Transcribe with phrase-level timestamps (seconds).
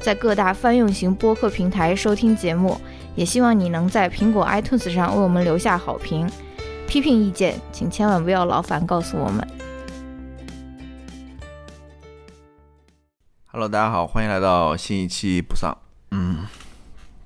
[0.00, 2.80] 在各大泛用型播客平台收听节目，
[3.16, 6.30] 也希望你能在苹果 iTunes 上为我们留下好评。
[6.86, 9.46] 批评意见，请千万不要劳烦告诉我们。
[13.50, 15.76] Hello，大家好，欢迎来到新一期不丧。
[16.12, 16.46] 嗯，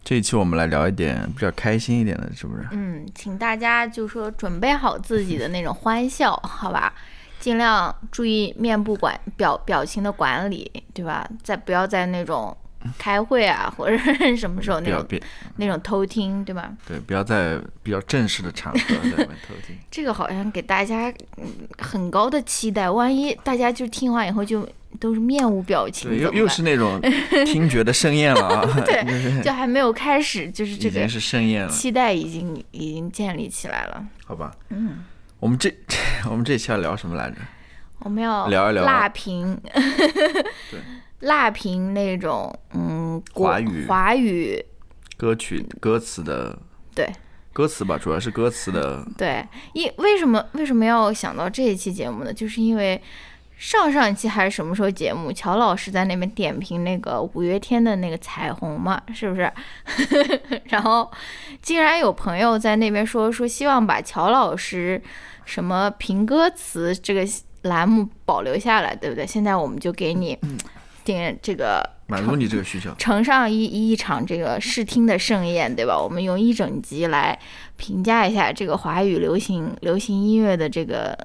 [0.02, 2.66] 这一期我们来聊一点比较开心一点的，是不是？
[2.72, 6.92] 嗯，请大家就说准备好自己的那种欢笑，好吧？
[7.38, 11.28] 尽量注意面部管表表情的管理，对吧？
[11.42, 12.56] 再不要在那种。
[12.98, 13.96] 开会啊，或者
[14.36, 15.06] 什么时候那种
[15.56, 16.72] 那种偷听，对吧？
[16.86, 19.76] 对，不要在比较正式的场合在外面 偷听。
[19.90, 21.12] 这个好像给大家
[21.78, 24.68] 很高的期待，万一大家就听完以后就
[25.00, 27.00] 都是面无表情，又又是那种
[27.46, 28.82] 听觉的盛宴了啊！
[28.84, 34.04] 对，就还没有开始，就是这个是盛宴了，期待已经已经建立起来了。
[34.26, 35.04] 好吧，嗯，
[35.38, 35.74] 我们这
[36.30, 37.36] 我们这期要聊什么来着？
[38.00, 39.56] 我们要聊一聊辣评。
[40.70, 40.80] 对。
[41.22, 44.64] 辣评那种，嗯，华语华语
[45.16, 46.58] 歌曲歌词的，
[46.94, 47.08] 对，
[47.52, 49.06] 歌词吧，主要是歌词的。
[49.16, 52.32] 对，因为什么为什么要想到这一期节目呢？
[52.32, 53.00] 就是因为
[53.56, 59.52] 上上一期还是什么时候节目，乔老师在那边点评那个五月天的那个彩虹嘛，是不是？
[60.70, 61.08] 然后
[61.60, 65.00] 竟然有朋友在那边说说希望把乔老师
[65.44, 67.24] 什么评歌词这个
[67.62, 69.24] 栏目保留下来，对不对？
[69.24, 70.36] 现在我们就给你。
[71.04, 75.98] 点这个满足你这个需求，呈上一一场这个视听的盛宴，对吧？
[75.98, 77.38] 我们用一整集来
[77.76, 81.16] 评价一下这个华语流行流行音乐的这个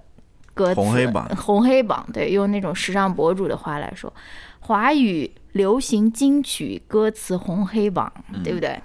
[0.53, 1.27] 歌词红黑榜。
[1.35, 4.13] 红黑榜，对，用那种时尚博主的话来说，
[4.59, 8.11] 华语流行金曲歌词红黑榜，
[8.43, 8.79] 对不对？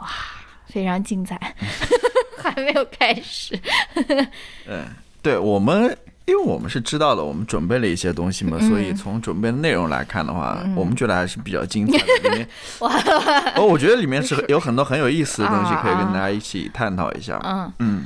[0.00, 0.08] 哇，
[0.66, 1.36] 非常精彩，
[2.42, 3.58] 还没有开始。
[4.66, 4.86] 嗯，
[5.20, 5.96] 对我们。
[6.28, 12.28] 因为我们是知道的，我们准备了一些东西嘛，所以从准备的内容来看的话，我们觉得还是比较精彩的。
[12.28, 12.48] 里面，
[13.56, 17.40] 哦，我觉得里面是 有很多很有意思的东西，可以跟大家一起探讨一下。
[17.42, 18.04] 嗯嗯，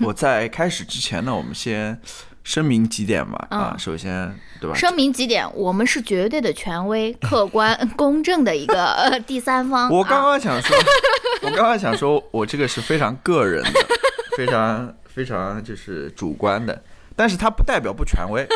[0.00, 1.96] 我在开始之前呢，我们先
[2.42, 3.46] 声明几点吧。
[3.50, 4.76] 啊，首先，对吧？
[4.76, 9.88] 声明几点，我们是绝对的权威、客观、 公正的一个第三方。
[9.88, 10.76] 我刚刚想说，
[11.42, 13.80] 我刚刚想说，我这个是非常个人的，
[14.36, 16.82] 非常非常就是主观的。
[17.18, 18.46] 但是它不代表不权威，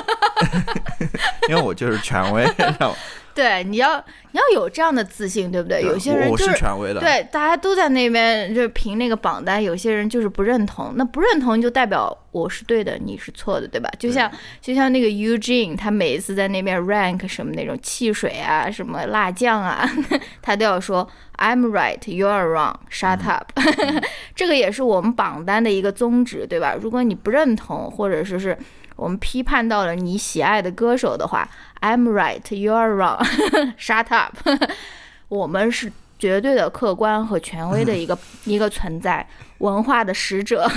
[1.51, 2.97] 因为我就是权威， 知道吗？
[3.35, 3.97] 对，你要
[4.33, 5.83] 你要有这样的自信，对不对？
[5.83, 13.91] 有些人就是权威的，对，大家都在那边就评那个榜单，有些人就是不认同，那不认同就代表我是对的，你是错的，对吧？
[13.99, 19.89] 就像就像那个 Eugene，他每一次在那边 rank 什么那种汽水啊，什么辣酱啊，
[20.43, 23.51] 他都要说 I'm right, you are wrong, shut up。
[24.37, 26.75] 这个也是我们榜单的一个宗旨，对吧？
[26.81, 28.57] 如果你不认同，或者说是
[28.97, 31.49] 我们批判到了你喜爱的歌手的话。
[31.83, 33.25] I'm right, you're wrong.
[33.77, 34.37] Shut up.
[35.29, 39.27] 我们是绝对的客观和权威的一个 一个存在，
[39.59, 40.71] 文化的使者。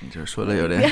[0.00, 0.90] 你这说的有点，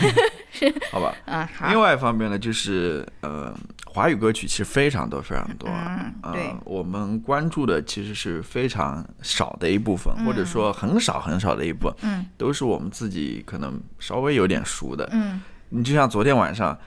[0.92, 1.14] 好吧？
[1.24, 1.68] 嗯，好。
[1.68, 5.70] 另外一方面呢，就是呃，华语歌曲其实非常多非常多。
[5.70, 6.54] 嗯，对。
[6.64, 11.96] 我们关注的其实是非常少的一部分，或者说很少很少的一部分。
[12.02, 15.08] 嗯，都是我们自己可能稍微有点熟的。
[15.12, 16.78] 嗯，你就像昨天晚上。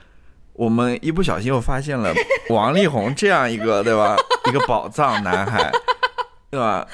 [0.60, 2.12] 我们一不小心又发现了
[2.50, 4.14] 王力宏这样一个，对吧？
[4.46, 5.72] 一个宝藏男孩，
[6.52, 6.86] 对吧？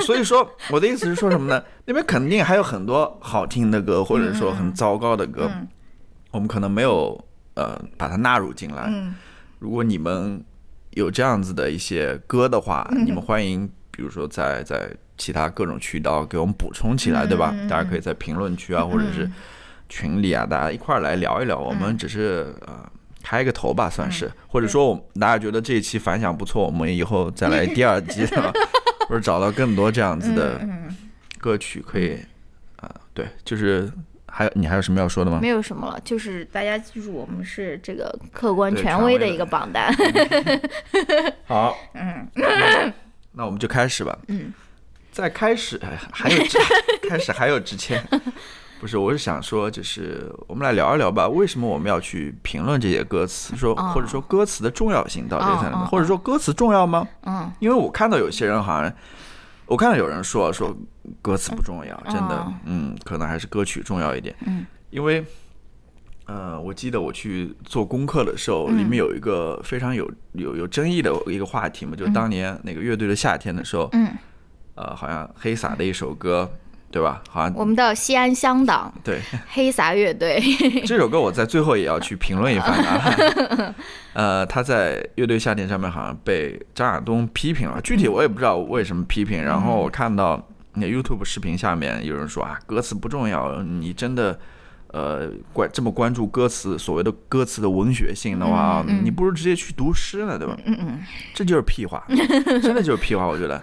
[0.00, 1.64] 所以说，我的意思是说什么呢？
[1.86, 5.50] 那边肯定还有很多好听的歌，或者说很糟糕的歌，
[6.30, 7.18] 我们可能没有
[7.54, 8.92] 呃把它纳入进来。
[9.58, 10.44] 如果你们
[10.90, 17.54] 有这样子的一些歌的话，你们欢迎，比如说在在其他各种渠道给我们补充起来，对吧？
[17.66, 19.26] 大家可以在评论区啊，或者是。
[19.92, 21.58] 群里啊，大家一块儿来聊一聊。
[21.58, 22.88] 我们只是呃
[23.30, 28.26] 开个头吧，算是，或者说我大家觉得这一期反响不错，我们以后再来第二季，
[29.08, 30.60] 或者找到更多这样子的
[31.38, 32.18] 歌曲可以
[32.74, 32.92] 啊。
[33.14, 33.88] 对，就是
[34.26, 35.38] 还有你还有什么要说的吗？
[35.40, 39.94] 没有什么了，就是大家记住，我们是这个客观权威的一个榜单。
[41.46, 42.28] 好，嗯，
[43.30, 44.18] 那我们就开始吧。
[44.26, 44.52] 嗯，
[45.12, 45.80] 在开始
[46.10, 46.42] 还有
[47.08, 48.04] 开始还有之前。
[48.80, 51.28] 不是，我是想说，就是我们来聊一聊吧。
[51.28, 53.54] 为什么我们要去评论这些歌词？
[53.54, 55.84] 说或者说歌词的重要性到底在哪？
[55.84, 57.06] 或者说歌词重要吗？
[57.24, 58.90] 嗯嗯，因为我看到有些人好像，
[59.66, 60.74] 我看到有人说说
[61.20, 64.34] 歌词不重要，真的，嗯，可能还是歌曲重要一点。
[64.46, 65.22] 嗯，因为，
[66.24, 74.08] 呃，我记得我去做功课的时候，里面有一个非常有有有争议的一个话题嘛，就当年那个乐队的夏天的时候，嗯，
[74.74, 76.50] 呃，好像黑撒的一首歌。
[76.90, 77.22] 对吧？
[77.30, 79.20] 好像我们的西安香党对
[79.50, 80.42] 黑撒乐队
[80.84, 83.74] 这首歌，我在最后也要去评论一番啊。
[84.12, 89.40] 呃，他在乐队夏天上面好像被张亚东批评了，具体我也不知道为什么批评。
[89.42, 94.36] 然后我看到那 YouTube 视频下面有人说啊，歌词不重要，你真的
[94.88, 100.56] 呃关这么关注歌词，所谓的歌词的文学性的话，你不如直接去读诗呢，对吧？
[100.64, 101.00] 嗯嗯，
[101.32, 102.04] 这就是屁话，
[102.60, 103.62] 真的就是屁话，我觉得。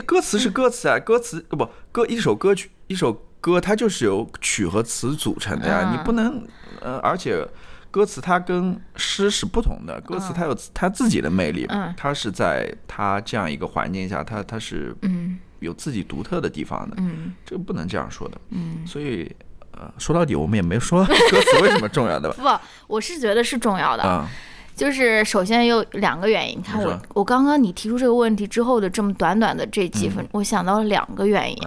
[0.00, 5.90] 歌词是歌词啊，歌词不歌一首歌曲一首歌，它就是由曲和词组成的呀。
[5.92, 6.42] 你不能
[6.80, 7.46] 呃，而且
[7.90, 11.66] 歌词它跟诗是不同的，歌词它有它自己的魅力，
[11.96, 14.94] 它是在它这样一个环境下，它它是
[15.60, 16.96] 有自己独特的地方的。
[16.98, 18.40] 嗯，这个不能这样说的。
[18.50, 19.34] 嗯，所以
[19.72, 22.58] 呃，说到底我们也没说 歌词为什么重要的吧？
[22.86, 24.28] 不，我是觉得是重要的。
[24.78, 31.58] 就是首先有两个原因，你看我我刚刚你提出这个问题之后的这么短短的这几分，我想到了两个原因。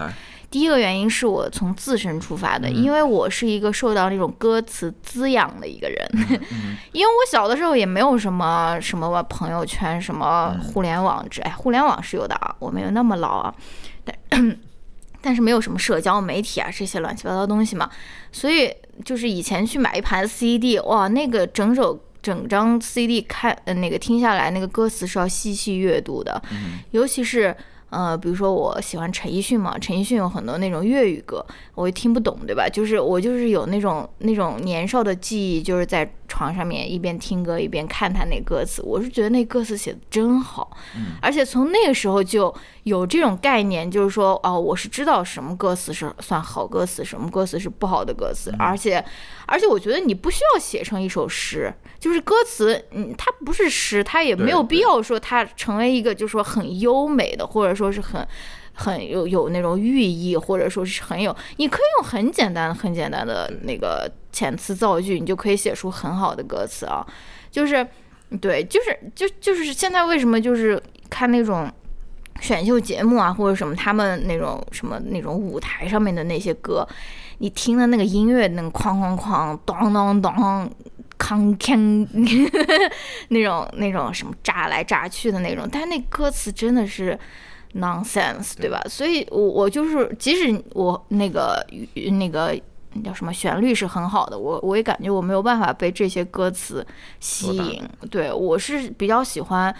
[0.50, 6.10] 第一个原因是我从自身出发的，因为我是一个受到那种歌词滋养的一个人，
[6.92, 13.54] 因为我小的时候也没有什么什么朋友圈、什么互联网之，哎，互联网是有的啊，我没有那么老啊，
[14.04, 14.58] 但
[15.22, 17.88] 但是没有什么社交媒体啊这些乱七八糟东西嘛，
[18.30, 18.70] 所以
[19.04, 21.98] 就是以前去买一盘 CD，哇，那个整首。
[22.22, 26.40] 整张 CD 看，呃，那个听下来，那个歌词是要细细阅读的，
[26.92, 27.54] 尤其是。
[27.92, 32.66] 呃，比如说我喜欢陈奕迅嘛，陈奕迅有很多那种粤语歌，我也听不懂，对吧？
[32.66, 40.74] 就是我就是有那种那种年少的记忆，就是在床上面一边听歌一边看他那歌词，我是觉得那歌词写的真好，
[41.20, 49.04] 而且从那个时候就有这种概念，就是说哦，我是知道什么歌词是算好歌词，什么歌词是不好的歌词，而且
[49.44, 51.70] 而且我觉得你不需要写成一首诗，
[52.00, 57.82] 就是歌词，嗯，它不是诗，它也没有必要说它成为一个就是说很优美的，或者说。
[57.82, 58.24] 说是很
[58.74, 67.06] 很有有那种寓意，或者说是很有，你可以用很简单很简单的那个遣词造句，你就可以写出很好的歌词啊。
[67.50, 67.86] 就是，
[68.40, 71.70] 对，就是就就是现在为什么就是看那种
[72.40, 76.86] 选秀节目啊，或者什么他们那种什么那种舞台上面的那些歌，
[77.38, 80.70] 你听的那个音乐那个哐哐哐当当当。
[81.18, 82.04] 康锵
[83.28, 87.16] 那种那种什么炸来炸去的那种，但是那歌词真的是
[87.74, 88.82] nonsense，对吧？
[88.88, 91.64] 所以，我我就是即使我那个
[92.18, 92.58] 那个
[93.00, 96.84] 叫什么旋律是很好的，我我也感觉我没有办法被这些歌词
[97.20, 97.88] 吸引。
[98.10, 99.72] 对我是比较喜欢，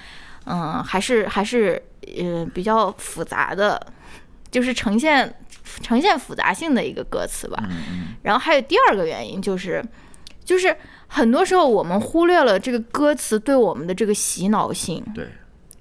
[0.45, 1.83] 嗯，还是还是
[2.17, 3.85] 呃比较复杂的，
[4.51, 5.35] 就是呈现
[5.83, 7.63] 呈现复杂性的一个歌词吧。
[8.23, 9.85] 然后还有第二个原因就是。
[10.45, 10.77] 就是
[11.07, 15.25] 很多时候我们忽略了这个歌词对我们的这个洗脑性，对，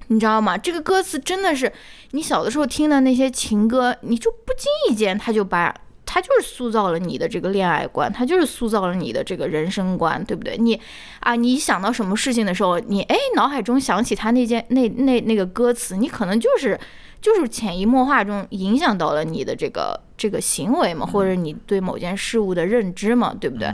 [0.10, 0.56] 你知道吗？
[0.56, 1.70] 这个歌词真的是
[2.12, 5.76] 你小的时候听的那些情歌，你就不经意间他就把
[6.14, 10.58] 他就是塑造了你的这个恋爱观，他就是塑造了你的这个人生观，对不对？
[10.58, 10.78] 你
[11.22, 16.78] 啊，你想到什么事情的时候，你哎脑海中想起他那件那那那个歌词，你可能就是
[17.22, 23.74] 就是潜移默化中影响到了你的这个这个行为嘛，或者你对某件事物的认知嘛，对不对？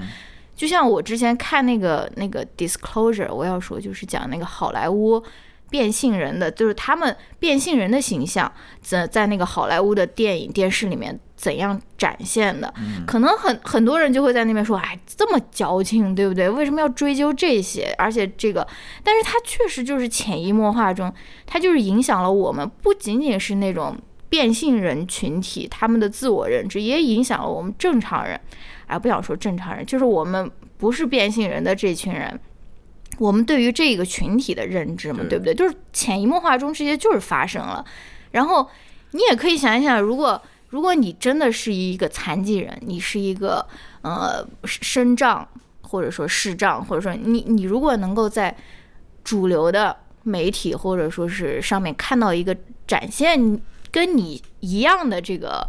[0.55, 5.23] 就像我之前看那个那个 Disclosure，我要说就是讲那个好莱坞
[5.71, 12.73] 变性人的，就是他们变性人的形象在在那个好莱坞的电影电视里面怎样展现的。
[13.05, 16.49] 可能很很多人就会在那边说，哎，这么矫情，对不对？
[16.49, 17.93] 为什么要追究这些？
[17.97, 18.67] 而且这个，
[19.03, 21.13] 但是它确实就是潜移默化中，
[21.45, 23.95] 它就是影响了我们，不仅仅是那种
[24.27, 28.37] 变性人群体他们的自我认知，也影响了我们正常人。
[28.87, 32.39] 哎，不想说正常人，就是我们不是变性人的这群人，
[33.19, 35.53] 我们对于这个群体的认知嘛，对不对？
[35.53, 37.85] 就是潜移默化中这些就是发生了。
[38.31, 38.67] 然后
[39.11, 43.65] 你也可以想一想，如果如果你真的是一个残疾人，你是一个
[44.01, 45.47] 呃身障
[45.81, 48.55] 或者说视障，或者说你你如果能够在
[49.23, 52.55] 主流的媒体或者说是上面看到一个
[52.85, 53.59] 展现
[53.91, 55.67] 跟你一样的这个。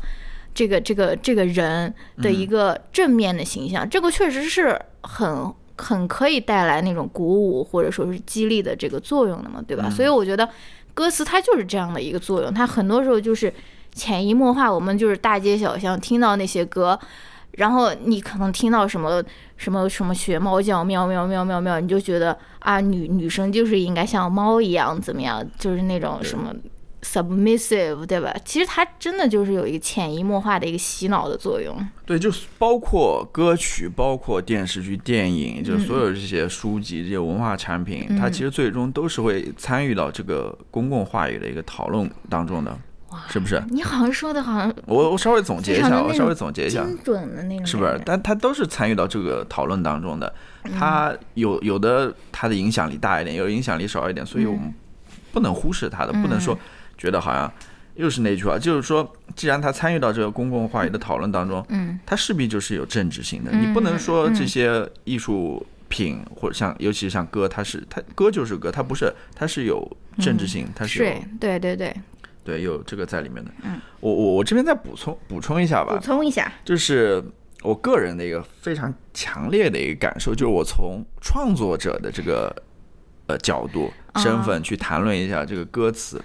[0.55, 9.88] 这个这个这个人的一个正面的形象，这个确实是很很可以带来那种鼓舞或者说是激励的这个作用的嘛，对吧？
[9.88, 10.49] 所以我觉得
[10.95, 13.55] 歌词它就是这样的一个作用，它很多时候就是
[13.99, 16.97] 潜移默化，我们就是大街小巷听到那些歌，
[17.52, 19.23] 然后你可能听到什么
[19.57, 26.55] 什么什么学猫叫，喵喵喵喵喵，你就觉得啊，女女生就是应该像猫一样怎么样，就是那种什么
[27.02, 28.35] submissive，对吧？
[28.45, 31.76] 其实它真的就是有一个潜移默化的一个洗脑的作用。
[32.05, 42.76] 对，就是包括歌曲，包括电视剧、电影，就是所有这些书籍、这些文化产品，它其实最终都是会参与到这个公共话语的一个讨论当中的。
[43.29, 43.62] 是不是？
[43.71, 48.00] 你好像说的好像我我稍微总结一下，我稍微总结一下，精准的那种，是不是？
[48.05, 50.33] 但他都是参与到这个讨论当中的，
[50.79, 54.73] 他有有的他的影响力大一点，有影响力少一点，所以我们
[55.33, 56.59] 不能忽视他的，不能说
[56.97, 57.50] 觉得好像
[57.95, 71.95] 又是那句话，就是说，既然他参与到这个公共话语的讨论当中，嗯，他势必就是有政治性的，你不能说这些艺术品或者像，尤其是像歌，它是它歌就是歌，它不是，它是有政治性，它是有，对对对。
[72.49, 73.50] 对，有这个在里面的。
[73.62, 75.95] 嗯，我我我这边再补充补充一下吧。
[75.95, 77.23] 补充一下，就是
[77.62, 82.50] 我个人的一个非常强烈的一个感受，就是我从创作者的这个
[83.26, 86.19] 呃角度身份去谈论一下这个歌词。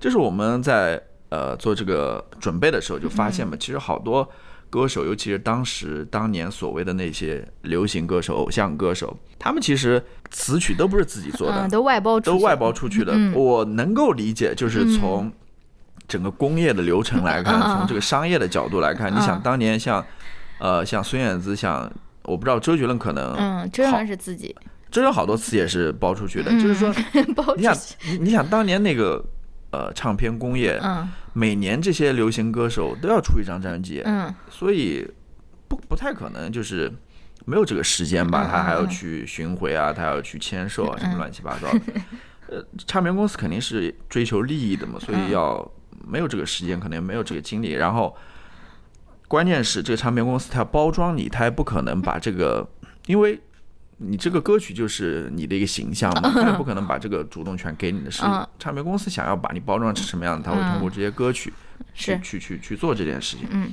[0.00, 4.28] 就是我们在呃做这个准备的时候就发现嘛，其实好多
[4.68, 13.14] 歌手，尤其是当时当年所谓的那些流行歌手、偶像歌手，他们其实词曲都不是自己做的，都外包都外包出去的。
[13.34, 15.30] 我能够理解，就是从
[16.12, 20.04] 整个工业的流程来 看，从这个商业的角度来看，你想当年像，
[20.58, 21.90] 呃，像孙燕姿，像
[22.24, 24.54] 我不知道周杰伦可能，嗯，周杰伦是自己，
[24.90, 26.92] 周杰伦好多词也是包出去的，就是说，
[27.56, 29.24] 你想，你你想当年那个
[29.70, 35.08] 呃唱片工业，嗯，每年这些流行歌手都要出一张专辑，嗯，所以
[35.66, 36.92] 不不太可能就是
[37.46, 41.80] 没有这个时间吧，他还要去巡回啊，他要去签售啊，什么乱七八糟的，
[42.50, 45.66] 呃，唱片公司肯定是追求利益的嘛，所以要。
[46.06, 47.72] 没有这个时间，可能也没有这个精力。
[47.72, 48.16] 然后，
[49.28, 52.68] 关键是这个唱片公司它要包装你，它也不可能把这个，
[53.06, 53.40] 因为
[53.96, 58.10] 你这个歌曲就是你的一个形象嘛，它也不可能把这个主动权给你的。
[58.10, 58.22] 是
[58.58, 61.52] 唱片公司想要把你包装成什么样的，他会通过这些歌曲
[61.94, 63.46] 去去去去做这件事情。
[63.50, 63.72] 嗯。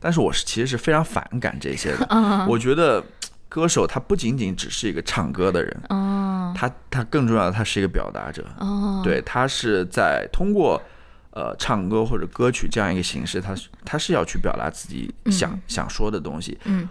[0.00, 2.08] 但是我是其实是非常反感这些的。
[2.48, 3.04] 我觉得
[3.48, 5.82] 歌手他不仅仅只是一个唱歌的人。
[6.56, 8.44] 他他更重要的，他是一个表达者。
[9.02, 10.82] 对他是在通过。
[11.34, 13.52] 呃，唱歌或者歌曲这样一个形式，他
[13.84, 16.56] 他是要去表达自己想想说的东西。
[16.62, 16.88] 嗯，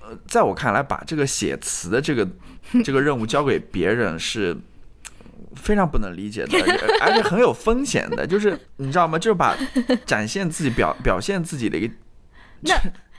[0.00, 2.26] 呃，在我看来，把这个写词的这个
[2.82, 4.56] 这个任务交给别人是
[5.54, 6.58] 非常不能理解的，
[7.02, 8.26] 而且很有风险的。
[8.26, 9.18] 就是你知道吗？
[9.18, 9.54] 就是把
[10.06, 11.92] 展现自己表 表现自己的一个
[12.62, 12.74] 那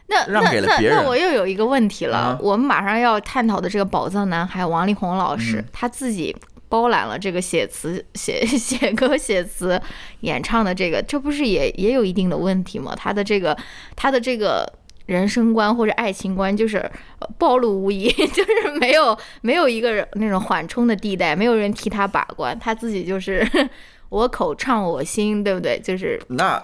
[0.07, 0.97] 那让给了别人。
[0.97, 6.35] 那我又有一个问题了，我们马上要探讨的这个宝藏男孩王力宏老师，他自己。
[6.67, 9.79] 包揽了这个写词、写 写歌、写词、
[10.21, 12.93] 演唱的这个，这不是也也有一定的问题吗？
[12.95, 13.55] 他的这个
[13.95, 14.67] 他的这个
[15.05, 16.89] 人生观或者爱情观就是
[17.37, 23.47] 暴露无遗， 就是没有没有一个那种缓冲的地带，没有人替他把关，他自己就是
[24.09, 25.79] 我口唱我心，对不对？
[25.79, 26.61] 就是那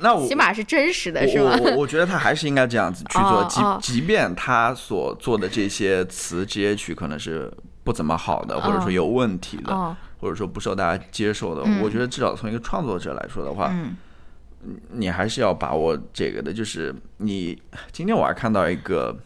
[0.00, 1.56] 那我起码是真实的，是吧？
[1.62, 3.44] 我我觉得他还是应该这样子去做，
[3.80, 7.52] 即即便他所做的这些词、这些曲可能是。
[7.84, 13.74] 不怎么好的，或者说有问题的，或者说不受大家接受的，我觉得至少从一个创作者来说的话，
[14.90, 16.52] 你还是要把握这个的。
[16.52, 17.60] 就是你
[17.90, 19.16] 今天我还看到一个。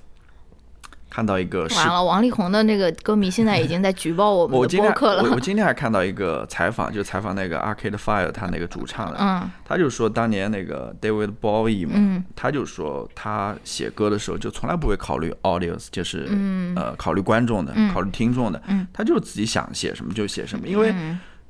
[1.16, 5.23] 看到一个完了，王力宏的那个歌迷现在已经在举报我们的播客了。
[5.23, 16.28] 我我今天还看到一个采访，就采访那个 Arcade Fire 他那个主唱的，嗯，他就说当年那个 David Bowie 嘛，他就说他写歌的时候就从来不会考虑 audience，就是
[16.76, 20.94] 呃考虑观众的，考虑听众的，他就自己想写什么就写什么，因为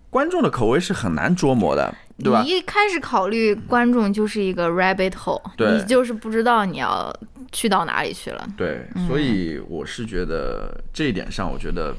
[0.08, 2.42] 观众的口味是很难捉摸的，对吧？
[2.42, 7.14] 你一开始考虑观众就是一个 rabbit hole，你就是不知道你要。
[7.52, 8.46] 去到哪里去了？
[8.56, 11.94] 对，所以我是觉得这一点上，我觉得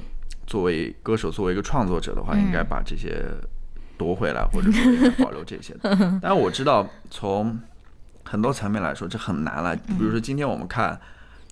[0.46, 3.24] 作为歌手，作为一个创作者的话，应该把这些
[3.98, 5.74] 夺回来，或者说保留这些。
[6.22, 7.58] 但是我知道，从
[8.24, 9.76] 很多层面来说，这很难了。
[9.76, 11.00] 比如说，今天我们看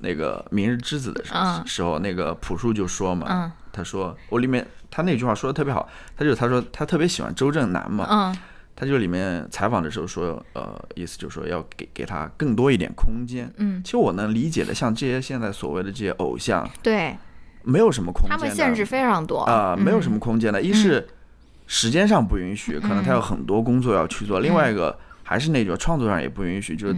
[0.01, 1.33] 那个《明日之子》的时
[1.65, 8.35] 时候，那个朴树就说嘛，他说我里面他那句话说的特别好，他就他说他特别喜欢周震南嘛。
[8.75, 13.49] 他就里面采访的时候说，呃，意思就是说要给给他更多一点空间。
[13.55, 17.15] 嗯，其实我能理解的，像这些现在所谓的这些偶像，对，
[17.63, 19.39] 没有什么空间，他们限制非常多。
[19.39, 20.61] 啊，没有什么空间的。
[20.61, 21.07] 一是
[21.67, 26.95] 时间上不允许，可能他有很多工作要去做；另外一个还是那种创作上也不允许，就是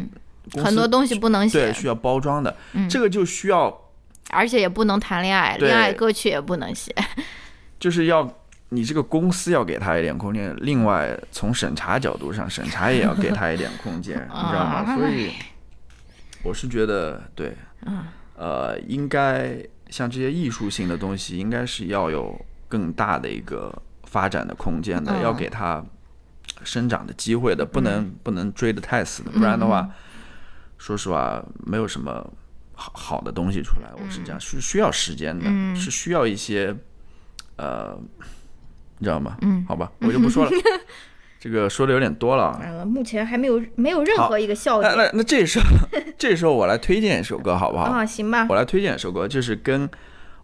[0.55, 2.55] 很多东西不能写，对，需要包装的。
[2.89, 3.71] 这个就需要，
[4.31, 6.91] 而且也不能谈恋爱，恋爱歌曲也不能写，
[7.79, 8.36] 就是要。
[8.69, 14.95] 你这个公司要给他一点空间，另外从审查角度上，审查也要给他一点空间， 你知道吗？
[14.95, 15.31] 所以，
[16.43, 17.55] 我是觉得对，
[17.85, 18.03] 嗯，
[18.35, 19.57] 呃，应该
[19.89, 25.83] 像这些艺术性的东西，应该是要有更大的一个发展的空间的，要给他
[26.63, 29.89] 生长的机会的，不能不能追得太死的，不然的话，
[30.77, 32.33] 说实话，没有什么
[32.73, 33.89] 好好的东西出来。
[33.95, 35.45] 我是这样，是需要时间的，
[35.75, 36.75] 是需要一些，
[37.55, 37.97] 呃，
[38.99, 39.37] 你知道吗？
[39.41, 40.51] 嗯，好吧，我就不说了。
[41.39, 44.91] 这个说的有点多了，目前还没有没有任何一个笑点。
[44.97, 45.65] 那那那这时候
[46.17, 47.83] 这时候我来推荐一首歌好不好？
[47.85, 48.47] 啊，行吧。
[48.49, 49.87] 我来推荐一首歌，就是跟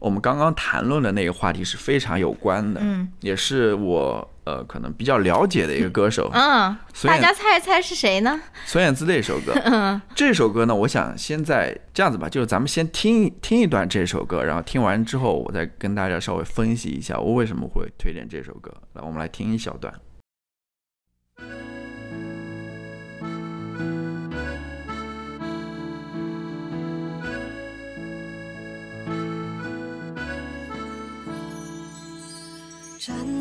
[0.04, 8.38] 我们刚刚谈论的那个话题是非常有关的，嗯，也是我呃可能比较了解的一个歌手，嗯，大家猜一猜是谁呢？
[8.66, 18.70] 孙燕姿的一首歌， 嗯，这首歌呢，我想现在这样子吧，就是咱们先听听一段这首歌，然后听完之后，我再跟大家稍微分析一下我为什么会推荐这首歌。
[18.96, 19.94] 来，我们来听一小段。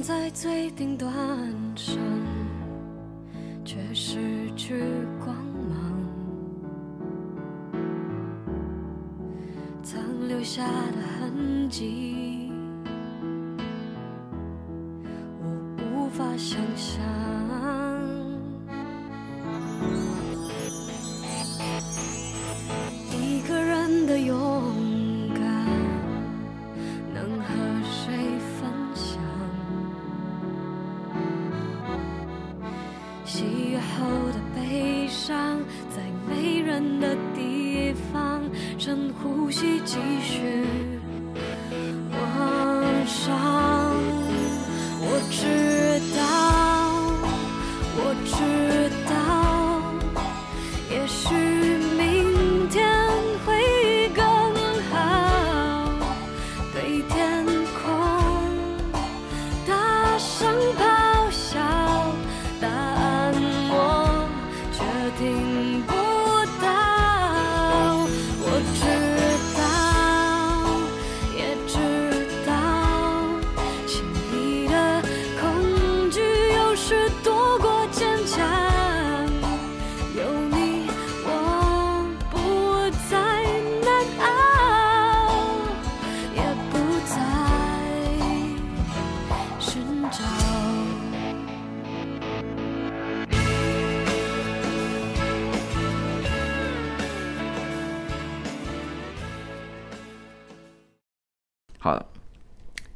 [0.02, 1.12] 在最顶端
[1.76, 1.96] 上，
[3.64, 4.18] 却失
[4.56, 4.82] 去
[5.24, 5.32] 光
[5.70, 5.78] 芒，
[9.84, 12.41] 曾留下的痕迹，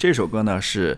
[0.06, 0.96] 这首歌呢是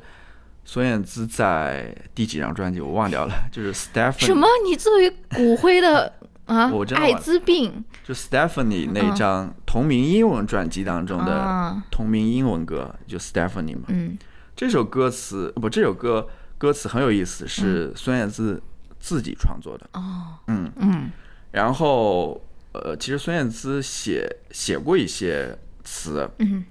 [0.66, 4.26] 孙燕姿在第几张专辑我忘掉了， 就是 Stephanie。
[4.26, 4.46] 什么？
[4.66, 6.12] 你作为骨灰的
[6.44, 6.70] 啊？
[6.70, 7.82] 我艾滋病。
[8.04, 13.84] 就 Stephanie 那张同名英文专辑当中的同名英文歌，就 Stephanie 嘛。
[13.88, 14.18] 嗯。
[14.54, 18.62] 这首歌词不，这首歌歌词很有意思，是孙燕姿
[19.00, 19.88] 自己创作的。
[19.94, 20.34] 哦。
[20.48, 21.10] 嗯嗯。
[21.52, 22.38] 然后
[22.72, 26.28] 呃，其实孙燕姿写写过一些词。
[26.40, 26.62] 嗯。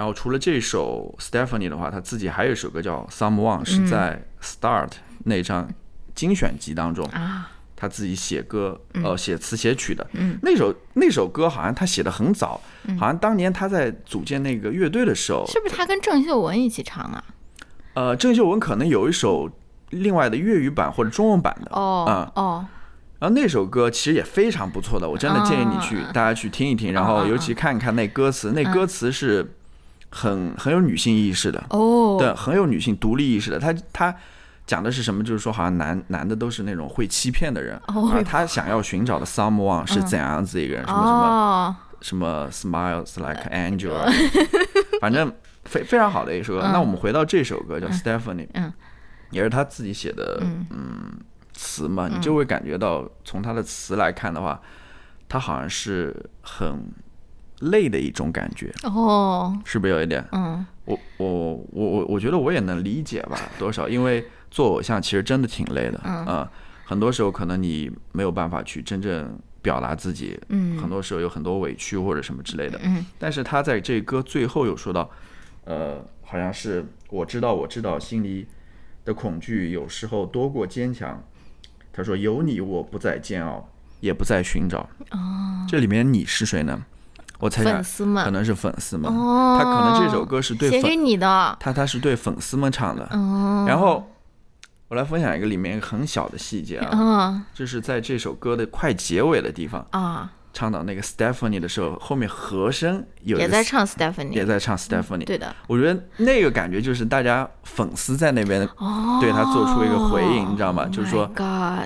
[0.00, 4.88] 然后除了这首 Stephanie 的话，他自己还有一首歌叫 Someone，是在 Start
[5.26, 5.68] 那张
[6.14, 10.06] 精选集当中啊，他自己写歌呃写词写曲的。
[10.14, 12.58] 嗯，那首那首歌好像他写的很早，
[12.98, 17.22] 好像当年他在组建那个乐队的时候，是不是他跟郑秀文一起唱啊？
[17.92, 19.50] 呃，郑秀文可能有一首
[19.90, 22.66] 另外的粤语版或者中文版的哦，嗯哦。
[23.18, 29.56] 然后那首歌其实也非常不错的，我真的建议你去大家去听一听，然后尤其看一看那歌词，那歌词是。
[30.10, 33.58] 很很有女性意识的哦，对，很有女性独立意识的。
[33.58, 34.14] 他他
[34.66, 35.22] 讲的是什么？
[35.22, 37.80] 就是说，好像男男的都是那种会欺骗的人，
[38.12, 40.84] 而他想要寻找的 someone 是怎样子一个人？
[40.86, 43.94] 什么什么什么 smiles like angel，
[45.00, 45.32] 反正
[45.64, 46.68] 非非常好的一首歌。
[46.72, 48.72] 那我们回到这首歌叫 Stephanie，嗯，
[49.30, 51.12] 也是他自己写的，嗯，
[51.52, 54.60] 词嘛，你就会感觉到从他的词来看的话，
[55.28, 56.90] 他好像是很。
[57.60, 60.24] 累的一种感觉哦，是不是有一点？
[60.32, 61.26] 嗯，我我
[61.70, 66.46] 我我我觉得我也能理解吧，多少，因为做偶像其实真的挺累的，嗯，
[66.84, 75.10] 很多时候可能你没有办法去真正表达自己，嗯，很多时候有很多委屈或者什么之类的，嗯，但是他在这歌最后有说到，
[75.64, 78.46] 呃，好像是我知道我知道心里
[79.04, 81.22] 的恐惧有时候多过坚强，
[81.92, 83.68] 他说有你我不再煎熬，
[84.00, 86.86] 也不再寻找，哦，这里面你是谁呢？
[87.40, 87.82] 我猜想
[88.22, 93.08] 可能是粉丝们，他可能这首歌是对写给你的，他他是对粉丝们唱的。
[93.66, 94.06] 然后
[94.88, 105.24] 我来分享一个里面一个很小的细节啊，就是在这首歌的快结尾的地方啊，唱到那个 Stephanie 的时候，后面和声也在唱 Stephanie，也在唱 Stephanie。
[105.24, 108.68] 对的，我觉得那个感觉就是大家粉丝在那边
[109.20, 110.86] 对他做出一个回应，你知道吗？
[110.86, 111.30] 就是说，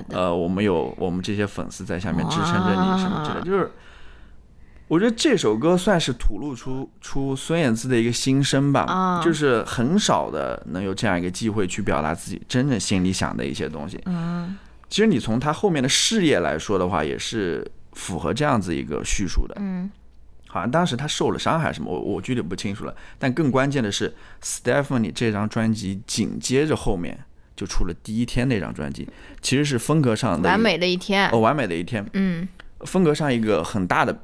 [0.09, 3.71] 呃，我们有我们这些粉丝在下面支撑着你什么之类，就是。
[4.87, 13.99] 我觉得这首歌算是吐露出出孙燕姿的一个心声吧，就是很少的能有这样一个机会去表达自己真正心里想的一些东西。
[14.05, 14.55] 嗯，
[14.87, 19.55] 其实你从他后面的事业来说的话，也是符合这样子一个叙述的。
[19.59, 19.89] 嗯，
[20.47, 22.95] 好像当时他受了伤还是什么，我我具体不清楚了。
[23.17, 27.17] 但更关键的是，Stephanie 这张专辑紧接着后面
[27.55, 29.09] 就出了第一天那张专辑，
[29.41, 31.27] 其实是风格上的完美的一天。
[31.31, 32.05] 哦，完美的一天。
[32.13, 32.47] 嗯，
[32.81, 34.15] 风格上一个很大的。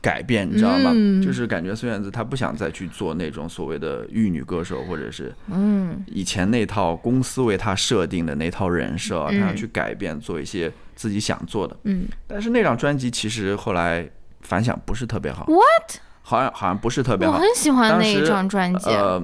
[0.00, 0.92] 改变，你知道吗？
[1.22, 11.76] 就是感觉孙燕姿她不想再去做那种所谓的玉女歌手，或者是嗯以前那套公司为她设定的那套人设，她想去改变，做一些自己想做的。
[11.84, 14.08] 嗯，但是那张专辑其实后来
[14.40, 15.44] 反响不是特别好。
[15.46, 15.98] What？
[16.22, 17.34] 好像好像不是特别好。
[17.34, 18.90] 我很喜欢那一张专辑。
[18.90, 19.22] 呃，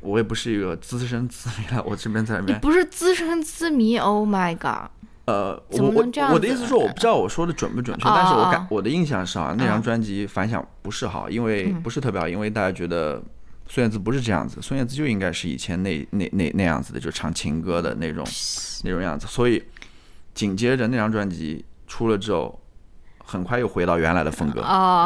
[0.00, 2.56] 我也不是一个资深资迷了，我这边在那边。
[2.56, 4.90] 你不是资深资迷？Oh my god！
[5.26, 13.20] 呃，我我我的意思是说，我不知道我说的准不准确，但是我感我的印象是啊，那张专辑反响不是好，因为不是特别好，因为大家觉得
[13.66, 18.24] 孙燕姿不是这样子，孙燕姿就应该是以前那那那那样子的，就唱情歌的那种
[18.84, 19.60] 那种样子，所以
[20.32, 22.60] 紧接着那张专辑出了之后，
[23.24, 24.62] 很快又回到原来的风格，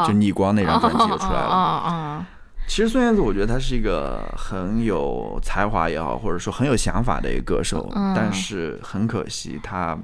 [0.07, 2.27] 就逆光那张专辑又出来了。
[2.69, 9.99] 其实孙燕姿，我觉得她是一个很有才华也好，或者说很有想法的一个歌手，但是很可惜，她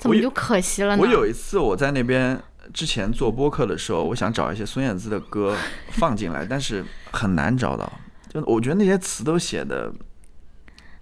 [0.00, 1.02] 怎么就可惜了呢？
[1.02, 5.54] 我有一次我在那边之前做播客的时候，我想找一些孙燕姿的歌
[5.92, 6.82] 放进来，但是
[7.12, 7.92] 很难找到。
[8.28, 9.92] 就我觉得那些词都写的，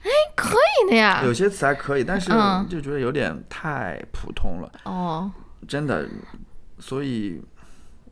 [0.02, 2.30] 哎，可以的呀，有些词还可以，但是
[2.68, 4.72] 就觉得有点太普通了。
[4.84, 5.30] 哦，
[5.68, 6.08] 真的，
[6.78, 7.40] 所以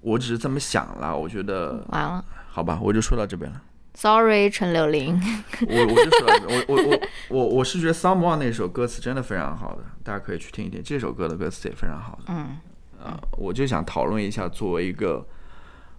[0.01, 1.17] 我只是这么想了。
[1.17, 2.25] 我觉得完了。
[2.49, 3.61] 好吧，我就说到这边了。
[3.97, 5.19] Sorry，陈柳林。
[5.67, 10.83] 我我就说，我我我我我是觉得《Someone》那首歌词真的非常好的，大家可以去听一听。
[10.85, 12.25] 这首歌的歌词也非常好的。
[12.29, 12.59] 嗯。
[13.03, 15.27] 啊，我就想讨论一下，作为一个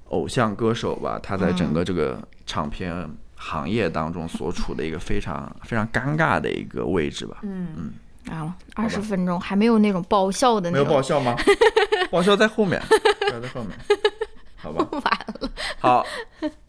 [0.09, 7.37] 偶像歌手吧，他在整个这个唱片行业当中所处的一个非常非常尴尬的一个位置吧。
[7.41, 7.93] 嗯嗯。
[8.27, 10.85] 完了，二十分钟还没有那种爆笑的那种。
[10.85, 11.35] 没有爆笑吗？
[12.11, 12.79] 爆笑在后面，
[13.41, 13.75] 在后面。
[14.55, 15.51] 好吧，完了。
[15.79, 16.05] 好，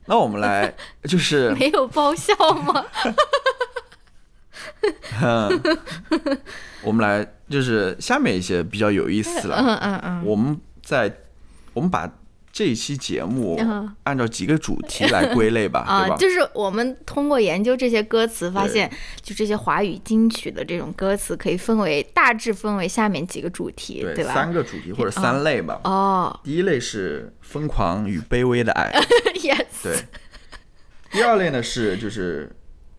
[0.08, 2.84] 那我们来就是 没有爆笑吗？
[6.82, 9.56] 我们来就是下面一些比较有意思了。
[9.56, 11.14] 嗯嗯嗯，我们在
[11.74, 12.10] 我们把。
[12.58, 13.56] 这一期节目
[14.02, 18.90] 按照几个主题来归类 吧，啊，就是我们通过研究这些歌词，发现
[19.22, 24.34] 就这些华语金曲的这种歌词，可以分为大致分为下面几个主题，对吧？
[24.34, 25.80] 三个主题或者三类吧。
[25.84, 28.90] 哦，第一类是疯狂与卑微的爱，
[29.38, 29.64] Yes。
[29.84, 29.96] 对。
[31.12, 32.50] 第二类呢是就是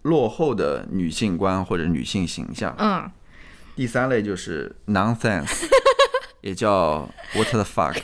[0.03, 3.11] 落后的女性观或者女性形象，嗯。
[3.75, 5.65] 第三类就是 nonsense，
[6.41, 7.95] 也叫 what the fuck。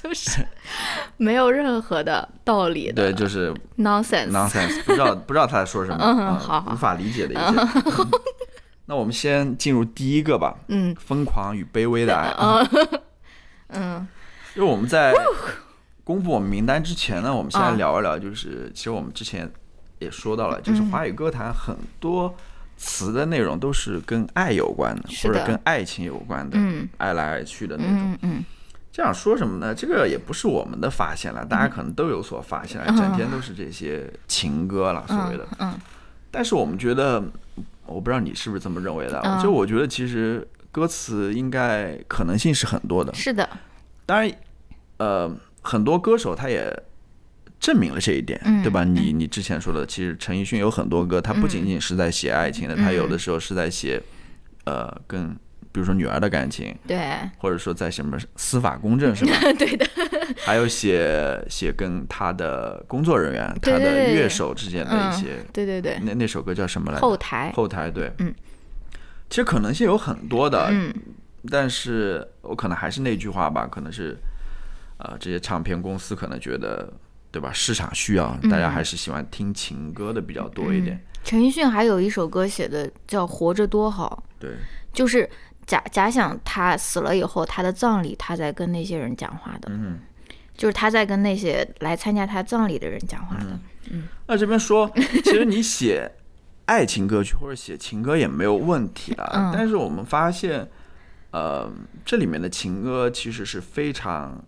[0.00, 0.46] 就是
[1.16, 7.68] 没有任何的道理的，对，就是 nonsense，nonsense，不知道不知道他在说什么，嗯，好，无法理解的一些。
[8.86, 12.32] 那我们先进入第一个吧，嗯，疯狂与卑微的爱，
[13.74, 14.06] 嗯，
[14.54, 15.12] 因为我们在
[16.04, 19.50] 公布我们名单之前呢，我们先来聊一聊，就是其实我们之前
[19.98, 22.32] 也说到了，就是华语歌坛很多
[22.78, 28.44] 词的内容都是跟爱有关的，或者跟爱情有关的，嗯，爱来爱去的那种，嗯。
[28.90, 29.72] 这样说什么呢？
[29.72, 35.46] 这个也不是我们的发现了，大家可能都有所发现了，整天都是这些情歌了，所谓的。
[35.60, 35.72] 嗯。
[36.32, 37.22] 但是我们觉得，
[37.86, 39.22] 我不知道你是不是这么认为的。
[39.40, 43.14] 就我觉得，其实歌词应该可能性是很多的。
[43.14, 43.48] 是的。
[44.04, 44.32] 当然，
[44.96, 46.82] 呃，很多歌手他也
[47.60, 48.84] 证明了这一点，对吧？
[48.84, 54.02] 你你之前说的，其实陈奕迅有很多歌，他不仅仅是在写爱情的，他有的时候是在写，
[54.64, 55.36] 呃，跟。
[55.70, 56.98] 比如说女儿的感情，对，
[57.36, 59.32] 或者说在什么司法公正是吧？
[59.56, 59.86] 对的。
[60.40, 66.00] 还有写写跟他的工作人员、他的乐手之间的一些，对对对。
[66.02, 67.02] 那那首歌叫什么来着？
[67.02, 67.52] 后台。
[67.54, 68.34] 后台，对，嗯。
[69.28, 70.92] 其实可能性有很多的，嗯。
[71.50, 74.16] 但是我可能还是那句话吧，可能是，
[74.96, 76.90] 呃，这些唱片公司可能觉得，
[77.30, 77.52] 对吧？
[77.52, 81.00] 市场需要，大家还是喜欢听情歌的比较多一点。
[81.24, 84.50] 陈奕迅还有一首歌写的叫《活着多好》，对，
[84.92, 85.28] 就是。
[85.68, 89.98] 假假想他死了以后，他的葬礼他在跟那些人讲话的，嗯，
[90.56, 93.60] 就是他在跟那些来参加他葬礼的人讲话的，
[93.90, 94.08] 嗯。
[94.26, 96.10] 那这边说，其实你写
[96.64, 100.66] 爱情歌曲或者写情歌也没有问题啊，但是我们发现，
[101.32, 101.70] 呃，
[102.02, 104.42] 这里面的情歌其实是非常，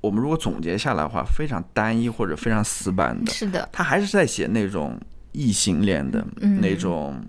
[0.00, 3.32] 我们如果总结下来的话，非常单一或者非常死板的。
[3.32, 5.00] 是的，他还是在写那种
[5.32, 6.24] 异性恋的
[6.60, 7.20] 那种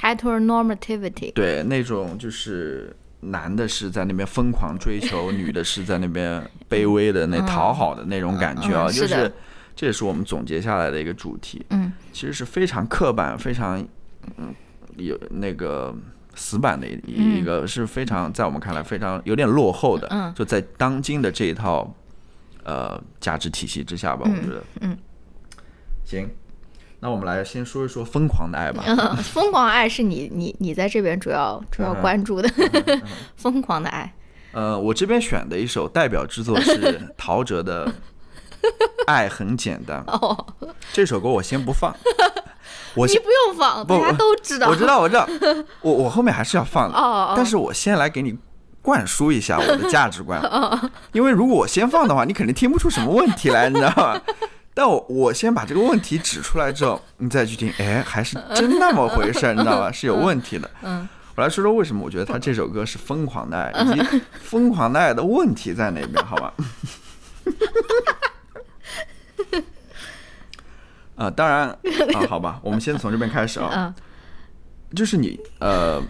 [0.00, 9.32] heteronormativity，对，那种就是男的是在那边疯狂追求，女的是在那边卑微的那讨好的那种感觉啊，就是
[9.74, 11.64] 这也是我们总结下来的一个主题。
[11.70, 13.84] 嗯，其实是非常刻板，非常
[14.36, 14.54] 嗯
[14.96, 15.94] 有那个。
[16.34, 21.94] 死板的一一个是非常在我们看来非常有点落后的，就在当今的这一套
[22.64, 24.96] 呃价值体系之下吧，我觉得，嗯，
[26.04, 26.28] 行，
[27.00, 28.82] 那我们来先说一说疯狂的爱吧。
[29.22, 32.50] 疯狂爱是你你你在这边主要主要关注的，
[33.36, 34.14] 疯狂的爱。
[34.52, 37.86] 呃，我这边选的一首代表之作是 陶喆的
[39.06, 40.02] 《爱很简单》。
[40.10, 40.46] 哦，
[40.92, 41.94] 这首歌我先不放。
[42.94, 44.68] 我你不用放，大家都知道。
[44.68, 45.28] 我知道，我知道，
[45.82, 46.96] 我我后面还是要放的。
[46.96, 48.36] 哦但是我先来给你
[48.80, 50.40] 灌输一下我的价值观。
[51.12, 54.20] 因为如果我先放的话，你肯定听不出什么问题来，你知道吗？
[54.74, 59.90] 但我我先把这个问题指出来之后，你再去听，哎，还是真那么回事，你知道吧？
[59.92, 60.68] 是有问题的。
[60.82, 61.08] 嗯。
[61.36, 66.52] 我来说说为什么我觉得他这首歌是疯狂的爱，以及疯狂的爱的问题在哪边，好吧？
[71.16, 73.94] 啊，当然啊，好吧，我们先从这边开始啊，
[74.96, 76.02] 就是你呃，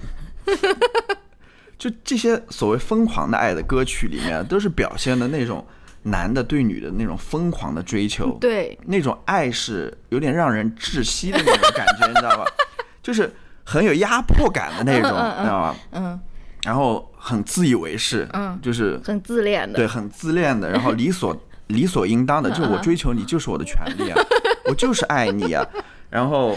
[1.79, 5.67] 就这些所谓疯狂的爱的歌曲里面，都是表现的那种
[6.05, 12.45] 男的对女的那种疯狂的追求，对，那种爱是有点让人窒息的那种感觉，你知道吧？
[13.03, 13.31] 就是
[13.65, 15.77] 很有压迫感的那种，你知道吧？
[15.93, 16.19] 嗯，
[16.65, 21.37] 然后很自以为是，嗯，就是很自恋的，对，很自恋的，然后理所。
[21.69, 24.23] 理所应当的，就是我追求你就是我的权利啊，
[24.67, 25.67] 我就是爱你啊，
[26.11, 26.57] 然后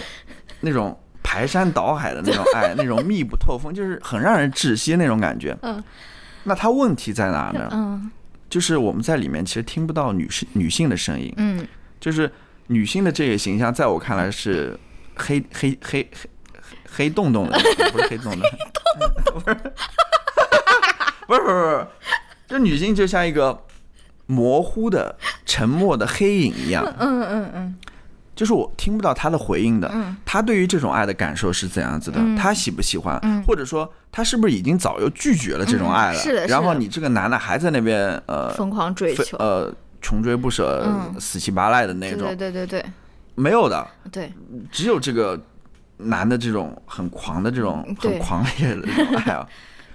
[0.62, 5.58] 那种排山倒海的那种爱，那种密不透风，就是很让人窒息那种感觉。
[5.62, 5.84] 嗯，
[6.44, 7.70] 那它问题在哪呢？
[7.72, 8.10] 嗯，
[8.50, 11.34] 就是我们在里面其实听不到女性女性的声音。
[11.38, 11.68] 嗯，
[12.00, 12.32] 就是
[12.68, 14.78] 女性的这个形象，在我看来是
[15.16, 16.30] 黑黑黑黑
[16.90, 17.60] 黑洞洞的，
[17.92, 18.42] 不是黑洞洞，
[19.34, 19.56] 不是，
[21.28, 21.88] 不是不是不是，
[22.48, 23.64] 这女性就像一个。
[24.30, 27.76] 模糊的、沉默的黑影一样，嗯嗯嗯，
[28.38, 29.90] 就是我听不到他的回应的。
[29.94, 32.22] 嗯，他对于这种爱的感受是怎样子的？
[32.38, 33.20] 他喜不喜欢？
[33.24, 36.20] 嗯，或者说他是不是已经早就拒绝了这种爱了？
[36.20, 36.48] 是的。
[36.48, 40.88] 然后你这个男的还在那边呃疯狂追求，呃穷追不舍、
[41.20, 42.28] 死乞白赖的那种。
[42.28, 42.86] 对对对对，
[43.34, 43.86] 没有的。
[44.12, 44.32] 对，
[44.72, 45.38] 只有这个
[45.98, 49.48] 男的这种很狂的这种很狂烈的这种爱啊。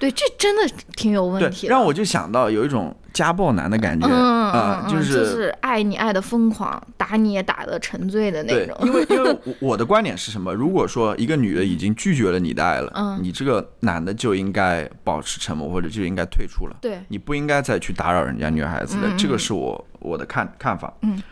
[0.03, 1.69] 对，这真的挺有问题。
[1.69, 8.77] 让我就想到有一种家暴男的感觉啊，就是就是爱你爱的疯狂，打你也打的沉醉的那种。
[8.83, 10.53] 因为因为 我的观点是什么？
[10.53, 16.77] 如果说一个女的已经拒绝了你的爱了，嗯，你这个男的就应该保持沉默，或者就应该退出了。
[16.81, 19.09] 对，你不应该再去打扰人家女孩子的。
[19.17, 20.93] 这个是我我的看看法。
[21.03, 21.23] 嗯，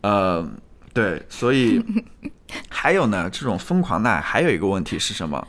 [0.00, 0.50] 呃，
[0.94, 1.84] 对，所以
[2.70, 5.46] 还有呢，这种疯狂的爱还有一个问题是什么？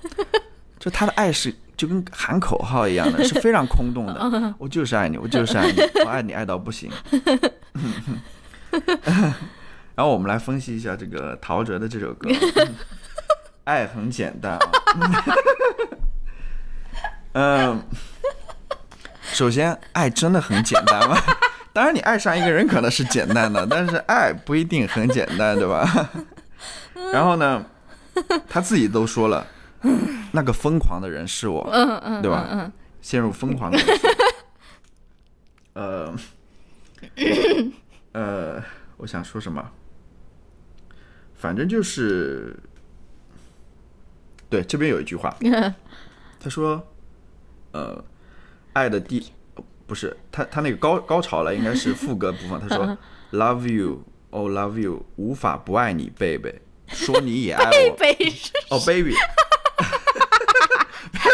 [0.88, 1.54] 就他的爱是。
[1.78, 4.56] 就跟喊口号一样的， 是非常空洞的。
[4.58, 6.92] 我就是爱你，我就是爱你， 我爱你爱到不行。
[9.94, 12.28] 然后我们来分析一下这个陶喆的这首歌，
[13.66, 15.36] 《爱很简单》啊。
[17.34, 17.80] 嗯，
[19.22, 21.16] 首先，爱真的很简单吗？
[21.74, 26.10] 当然，你爱上一个人可能是简单的，但是爱不一定很简单，对吧？
[27.14, 27.64] 然后呢，
[28.50, 29.46] 他自己都说了。
[30.32, 32.48] 那个疯狂的人是我，嗯嗯，对吧？
[32.52, 33.80] 嗯，陷入疯狂的，
[35.74, 36.16] 呃，
[38.14, 38.64] 呃，
[38.98, 39.72] 我想说什么？
[41.36, 42.58] 反正就是，
[44.50, 45.36] 对，这边有一句话，
[46.40, 46.86] 他说，
[47.72, 48.04] 呃，
[48.74, 49.32] 爱的第
[49.86, 52.60] 不是他他那个高高潮了，应该是副歌部分。
[52.60, 52.98] 他说，
[53.32, 56.56] Love you, oh love you，无法不爱你，baby，
[56.88, 57.96] 说你也爱我，
[58.76, 59.14] 哦，baby。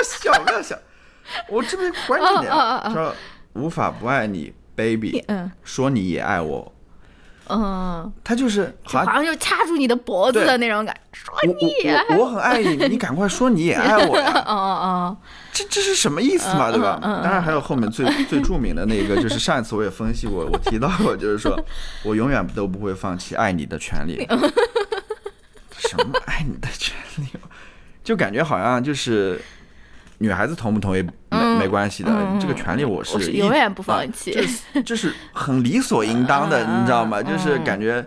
[0.04, 0.78] 笑，不要笑，
[1.50, 2.52] 我这边关键点
[2.94, 3.16] 说
[3.54, 5.24] 无法不爱你，baby，
[5.64, 6.72] 说你也爱我，
[7.48, 12.18] 嗯，他就是好像就掐住你的脖子的那种感，说你也我。
[12.18, 15.18] 我很爱你，你赶快说你也爱我呀， 哦哦，
[15.52, 17.00] 这这是什么意思嘛，对吧？
[17.02, 21.60] 当然还有后面最最著名的那个，就是上一次我也分析过， 我提到过，就是说
[22.04, 24.26] 我永远都不会放弃爱你的权利，
[25.78, 27.28] 什么爱你的权利？
[28.04, 29.40] 就感觉好像就是
[30.24, 32.10] 女孩子同不同意没没关系的，
[32.40, 34.32] 这个权利我是永远不放弃，
[34.86, 37.22] 这是很理所应当的， 你知道吗？
[37.22, 38.04] 就是感觉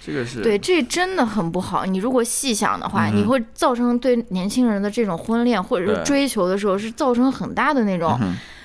[0.00, 1.84] 这个是对，这真的很不好。
[1.84, 8.16] 你如果细想的话，你会造成对年轻人的这种婚恋或者是追求的时候，是造成很大的那种。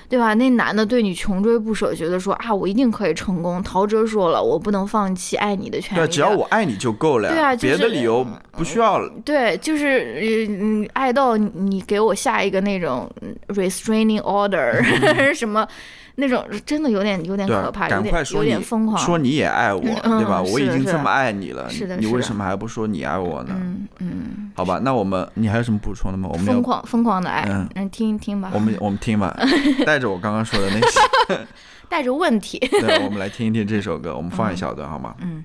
[0.08, 0.32] 对吧？
[0.34, 3.62] 那男的对你穷追不舍，觉得说啊，我一定可以成功。
[3.62, 6.00] 陶喆说了，我不能放弃爱你的权利。
[6.00, 7.28] 对，只要我爱你就够了。
[7.28, 9.12] 对啊，别的理由不需要了。
[9.24, 13.10] 对，就是嗯，爱到你给我下一个那种
[13.48, 14.82] restraining order
[15.34, 15.68] 什么。
[16.20, 18.98] 那种真的有点有点可怕，有点有点疯狂。
[18.98, 20.42] 说你也爱我， 对吧？
[20.42, 21.68] 我已经这么爱你了，
[22.00, 23.54] 你为什么还不说你爱我呢？
[23.60, 24.50] 嗯嗯。
[24.56, 26.28] 好吧，那我们你还有什么补充的吗？
[26.32, 27.44] 我们疯狂疯狂的爱，
[27.76, 28.50] 嗯，听一听吧。
[28.52, 29.32] 我们我们听吧，
[29.86, 31.38] 带着我刚刚说的那些，
[31.88, 32.58] 带着问题。
[32.58, 35.14] 对，我们来听一听这首歌，我们放一小段好吗？
[35.20, 35.44] 嗯。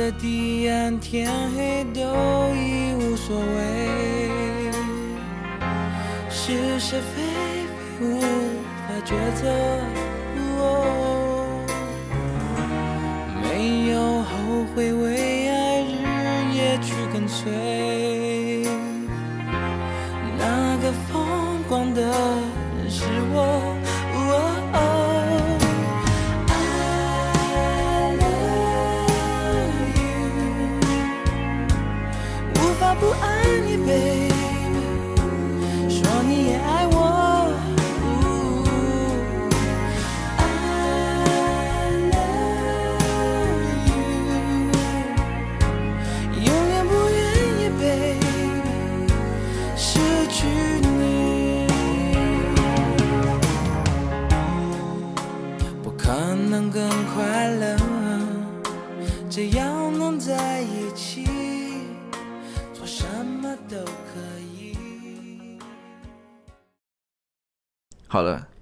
[0.00, 2.00] 的彼岸，天黑都
[2.54, 4.30] 已无所谓，
[6.30, 7.20] 是是非
[7.98, 9.44] 非无法抉择，
[13.42, 14.30] 没有后
[14.74, 15.92] 悔，为爱日
[16.54, 17.52] 夜去跟随，
[20.38, 23.79] 那个疯狂的人是我。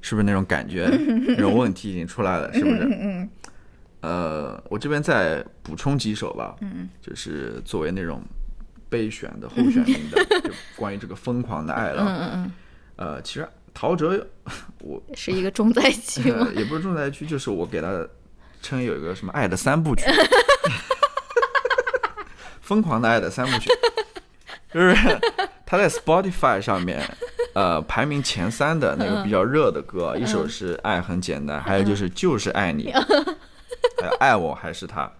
[0.09, 0.89] 是不是那种感觉？
[1.29, 2.79] 那种问题已经出来了，是不是？
[2.99, 3.29] 嗯。
[4.01, 6.57] 呃，我这边再补充几首吧。
[6.63, 6.89] 嗯。
[7.03, 8.23] 就是作为那种
[8.89, 12.03] 备选的候选名的， 就关于这个疯狂的爱了。
[12.03, 12.53] 嗯嗯嗯。
[12.97, 14.27] 呃，其实陶喆，
[14.81, 16.49] 我是一个重灾区吗？
[16.57, 18.09] 也不是重灾区，就是我给他
[18.63, 20.05] 称有一个什么爱的三部曲。
[22.63, 23.69] 疯狂的爱的三部曲，
[24.73, 24.97] 就是
[25.69, 27.05] 他在 Spotify 上面。
[27.55, 32.93] 呃，排名前三的那个比较热的歌，一首是《爱很简单》，还有就是《就是爱你》，
[33.99, 35.11] 还有《爱我还是他》，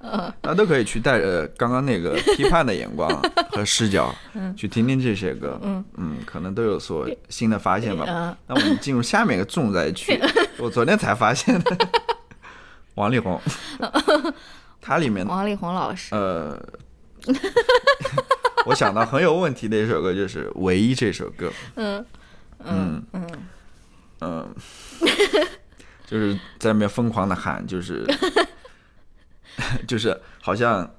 [0.41, 3.11] 大家都可以去带着刚刚那个 批判的眼光
[3.51, 4.15] 和视角
[4.57, 5.59] 去听听这些歌，
[5.97, 8.37] 嗯，可能都有所新的发现吧。
[8.47, 10.21] 那我们进入下面一个重灾区，
[10.59, 11.77] 我昨天才发现的，
[12.95, 13.41] 王力宏，
[14.81, 16.57] 他里面王力宏老师，呃。
[18.69, 22.05] 我想到很有问题的一首歌就是《唯一》这首歌，嗯
[22.65, 23.27] 嗯嗯。
[24.21, 24.55] 嗯，
[26.07, 28.05] 就是在那边疯狂的喊，就是
[29.87, 30.91] 就是好像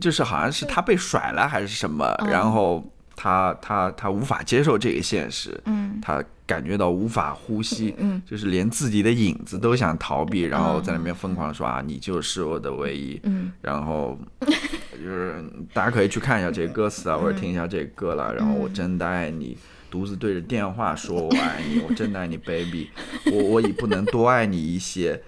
[0.00, 2.82] 就是好像是他被甩了还是什么，然后
[3.14, 6.22] 他他他无法接受这个现实，嗯，他。
[6.50, 14.18] 感觉到无法呼吸，嗯，就是连自己的影子都想逃避，然后在那边疯狂说啊，你就是我的唯一，嗯，然后
[15.02, 18.34] 就是大家可以去看一下这个歌词啊，或者听一下这个歌了。
[18.34, 19.56] 然后我真的爱你，
[19.90, 22.90] 独自对着电话说我爱你，我真的爱你，baby，
[23.32, 25.22] 我我已不能多爱你一些，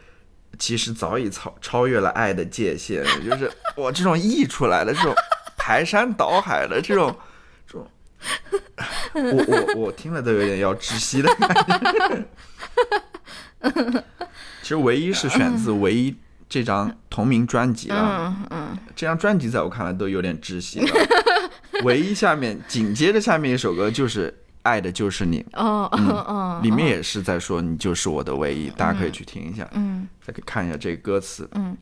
[0.59, 5.15] 其实早已超超越了爱的界限，就是我这种溢出来的这种
[5.57, 7.17] 排山倒海的这种
[7.67, 7.89] 这种。
[9.15, 12.25] 我我我听了都有点要窒息的感觉。
[14.63, 16.15] 其实唯一是选自唯一
[16.53, 18.37] 这张同名专辑啊。
[18.43, 18.79] 嗯嗯。
[18.95, 20.87] 这张专辑在我看来都有点窒息了。
[21.83, 24.31] 唯一下面紧接着下面一首歌就是
[24.61, 25.41] 《爱的就是你》。
[25.59, 26.61] 哦哦哦。
[26.63, 29.67] 里面也是在说你就是我的唯一，大家可以去听一下。
[29.73, 30.07] 嗯。
[30.23, 31.49] 再看一下这个歌词。
[31.55, 31.75] 嗯。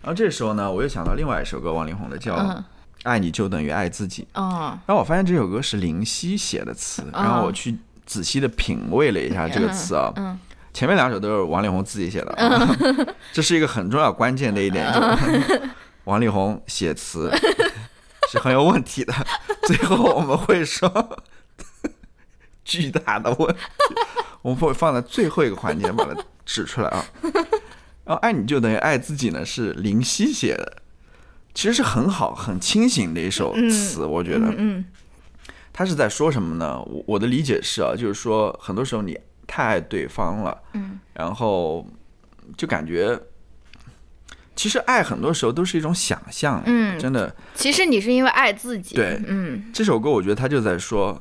[0.00, 2.64] 然后这时候呢，我又想到另外一首歌，王力宏的叫。
[3.02, 4.26] 爱你就等于爱自己。
[4.32, 4.78] 哦。
[4.86, 10.10] 然后我发现这首歌是林夕写的词，然后我去仔细的品味了一下这个词啊。
[10.16, 10.38] 嗯。
[10.72, 12.32] 前面两首都是王力宏自己写的。
[12.36, 13.14] 嗯。
[13.32, 15.00] 这是一个很重要关键的一点，就
[16.04, 17.30] 王力宏写词
[18.30, 19.12] 是很有问题的。
[19.66, 21.18] 最后我们会说，
[22.64, 23.60] 巨大的问题，
[24.42, 26.14] 我们会放在最后一个环节把它
[26.46, 27.04] 指出来啊。
[28.04, 30.78] 然后爱你就等于爱自己呢，是林夕写的，
[31.52, 34.54] 其实是很好很清醒的一首词，我觉得。
[34.56, 34.84] 嗯。
[35.70, 36.80] 他是在说什么呢？
[36.82, 39.16] 我我的理解是啊，就是说很多时候你
[39.48, 41.84] 太爱对方了，嗯，然后
[42.56, 43.18] 就感觉，
[44.54, 47.34] 其实爱很多时候都是一种想象，嗯，真的。
[47.54, 49.72] 其实你是因为爱自己，对，嗯。
[49.72, 51.20] 这首歌我觉得他就在说，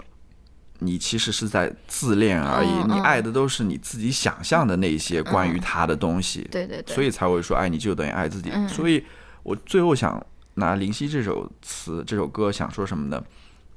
[0.79, 8.51] 你其实是在自恋而已，你爱的都是你自己想象的那些关于他的东西，对对对，所以才会说爱你就等于爱自己。
[8.67, 9.03] 所以
[9.41, 10.23] 我最后想
[10.55, 13.23] 拿林夕这首词、这首歌想说什么呢？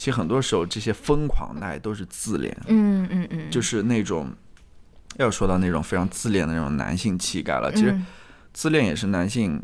[0.01, 4.31] 其实很多时候，这些疯狂的爱都是自恋，嗯嗯嗯，就是那种
[5.19, 7.71] 要说到那种非常自恋的那种男性气概了。
[7.71, 7.95] 其实，
[8.55, 9.63] 自恋也是男性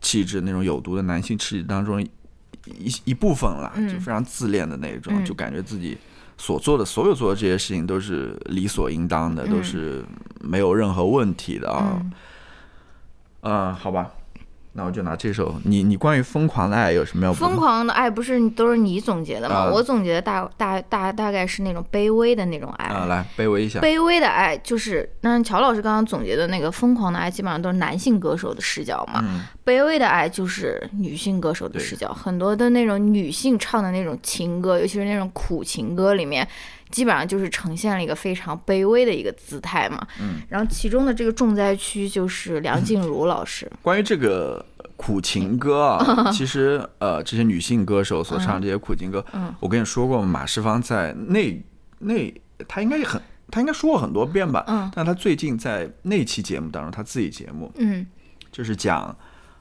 [0.00, 5.98] 气质那种有毒的男性气质当中一一部分啦，就非常自恋的那种，就感觉自己
[6.38, 10.04] 所做的所有做的这些事情都是理所应当的，都是
[10.40, 12.00] 没有任何问题的啊。
[13.40, 14.12] 嗯，好吧。
[14.74, 17.32] 那我就拿这首，你你关于疯狂的爱有什么要？
[17.32, 19.70] 疯狂的爱不是都是你总结的吗？
[19.70, 22.86] 我总结的大大大大概是那种卑微的那种爱。
[22.86, 23.80] 啊，来卑微一下。
[23.80, 29.20] 卑微的爱就是，那乔老师刚刚总结的那个疯狂的爱，基本上都是男性歌手的视角嘛。
[29.22, 29.42] 嗯。
[29.64, 36.48] 卑微的爱就是女性歌手的视角，很多的那种女性唱的那种情歌，尤其是那种苦情歌里面。
[36.92, 43.68] 基本上就是呈现了一个非常卑微的一个姿态嘛，嗯，然后其中的这个重灾区就是梁静茹老师。
[43.80, 44.64] 关于这个
[44.96, 51.64] 苦情歌啊， 其实呃，这些女性歌手所唱这些苦情歌，嗯，我跟你说过，马世芳在那
[51.98, 52.32] 那
[52.68, 53.20] 她应该很
[53.50, 58.06] 她应该说过很多遍吧，嗯，但她最近在那期节目当中，她自己节目，嗯，
[58.52, 59.16] 就是讲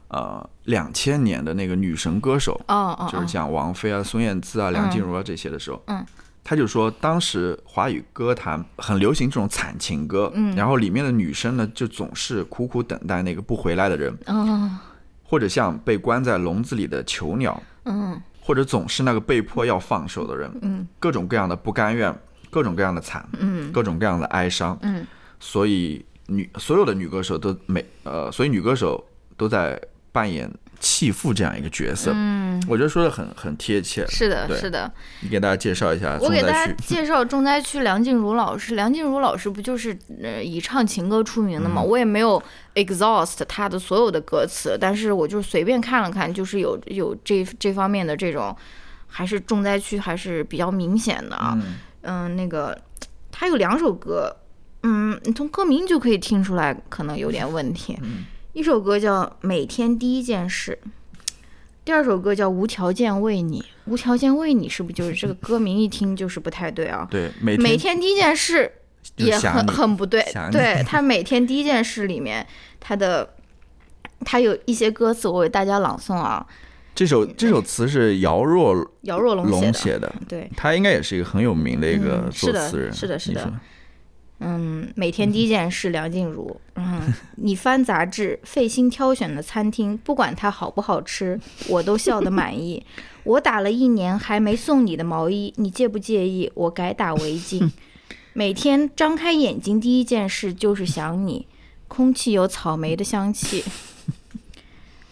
[0.10, 6.06] 呃两千年的那个女神歌手，哦哦，就是讲王菲啊、孙燕姿啊、梁静茹啊这些的时候，嗯。
[6.44, 14.70] 他就说，当时华语歌坛很流行这种惨情歌，嗯，然后里面的女生呢，就总是苦苦等待那个不回来的人，哦，
[15.24, 22.14] 或者像被关在笼子里的囚鸟，嗯，或者总是那个被迫要放手的人，嗯，各种各样的不甘愿，
[22.50, 25.06] 各种各样的惨，嗯，各种各样的哀伤，嗯，
[25.40, 29.04] 所以女所有的女歌手都每呃，所以女歌手
[29.38, 29.80] 都在
[30.12, 30.52] 扮演。
[30.82, 34.06] 弃妇这样一个角色，嗯，我觉得说的很很贴切。
[34.08, 34.92] 是的，是的。
[35.22, 38.74] 你给大家介绍一下，我给大家介绍重灾区梁静茹老师。
[38.74, 41.80] 梁静茹老师不就是呃以唱情歌出名的吗？
[41.80, 42.42] 我也没有
[42.74, 48.56] exhaust 她的所有的歌词，但是我就随便看了看，就是有有这这方面的这种，
[49.06, 51.56] 还是重灾区还是比较明显的啊。
[52.02, 52.76] 嗯，那个
[53.32, 54.36] 他有两首歌，
[54.82, 58.00] 嗯，你从歌名就可以听出来可能有点问题。
[58.54, 60.78] 一首歌叫《每天第一件事》，
[61.86, 63.62] 第二首歌叫《无条件为你》。
[63.86, 67.08] 无条件为你是不是就是这个歌名一听就是不太对啊？
[67.12, 68.72] 对，每每天第一件事
[69.16, 70.22] 也很很不对。
[70.52, 72.46] 对他每天第一件事里面，
[72.80, 73.36] 他的
[74.26, 76.46] 他有一些歌词，我为大家朗诵啊。
[76.94, 82.92] 这首这首词是姚若姚若龙写的，对，他应该也是一个很有名的一个作词人。
[82.92, 83.54] 是的，是的，是的。
[84.44, 86.60] 嗯，每天第一件事，梁静茹。
[86.76, 92.84] 嗯，你翻杂志，费心挑选的餐厅，不管它好不好吃，我都笑得满意。
[93.24, 96.52] 我打了一年还没送你的毛衣，你介不介意？
[96.56, 97.70] 我改打围巾。
[98.34, 101.46] 每天张开眼睛，第一件事就是想你，
[101.88, 103.64] 空气有草莓的香气。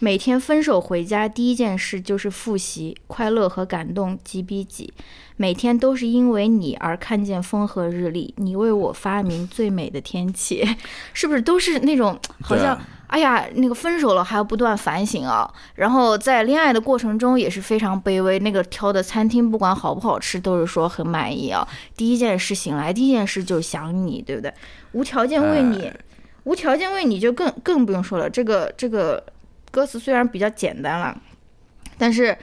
[0.00, 4.92] 每天分手回家，第一件事就是复习，快乐和感动几比几。
[5.40, 10.62] 每天都是因为你而看见风和日丽，你为我发明最美的天气，
[11.14, 12.78] 是不是都是那种好像？
[13.06, 18.38] 哎呀，那个分手了还要不断反省啊，然后在恋爱的过程中也是非常卑微。
[18.40, 21.66] 那个挑的餐厅不管好不好吃，都是说很满意啊。
[21.96, 24.52] 第一件事醒来，第一件事就是想你，对不对？
[24.92, 25.90] 无条件为你，
[26.44, 28.28] 无条件为你就更更不用说了。
[28.28, 29.24] 这个这个。
[29.72, 31.16] 歌词虽然比较简单了，
[31.96, 32.36] 但是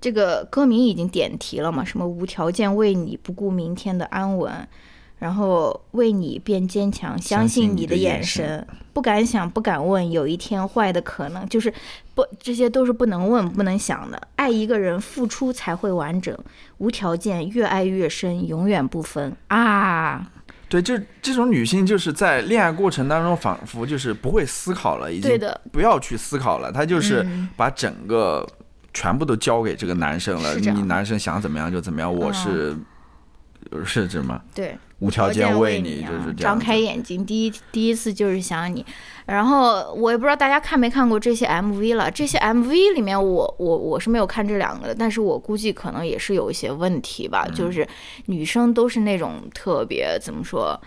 [0.00, 1.84] 这个歌名已经点题了嘛？
[1.84, 4.66] 什么无条件为你不顾明天的安稳，
[5.18, 11.70] 然后为你变坚强，相信你的眼神，不敢想，不敢问，有一天坏的可能就是
[12.14, 14.20] 不，这些都是不能问、不能想的。
[14.36, 16.34] 爱一个人，付出才会完整，
[16.78, 20.30] 无条件，越爱越深，永远不分啊。
[20.70, 25.38] 对，就这种女性，就是在恋爱过程当中，仿佛就是不会思考了，已经
[25.72, 27.26] 不要去思考了，她就是
[27.56, 28.48] 把整个
[29.00, 30.54] 全部都交给这个男生了。
[30.56, 32.76] 你男生想怎么样就怎么样，我是
[33.82, 34.42] 是这吗？
[34.54, 38.84] 对，无条件为你，就是这样张开眼睛，第一第一次就是想你。
[39.24, 47.88] 然后我也不知道大家看没看过这些 MV 了，这些 MV 里面我我我是没有看这两个的，但是我估计可能也是有一些问题吧，就是
[48.26, 50.78] 女生都是那种特别怎么说，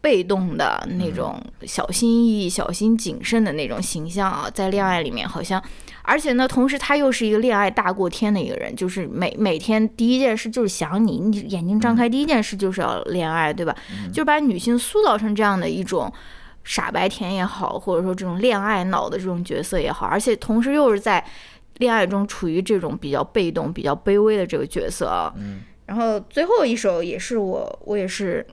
[0.00, 5.62] 被动的那种小心翼翼、小心谨慎的那种形象啊，在恋爱里面好像，
[6.02, 13.74] 而且呢，同时他又是一个恋爱大过天的一个人，就是每每天第一件事就是想你，你眼睛张开第一件事就是要恋爱，对吧？
[14.12, 16.12] 就把女性塑造成这样的一种。
[16.68, 21.24] 傻白甜也好，或者说这种恋爱脑的这种角色也好，而且同时又是在
[21.76, 25.32] 恋爱中处于这种比较被动、比较卑微的这个角色啊。
[25.36, 25.60] 嗯。
[25.86, 28.44] 然后最后一首也是我，我也是，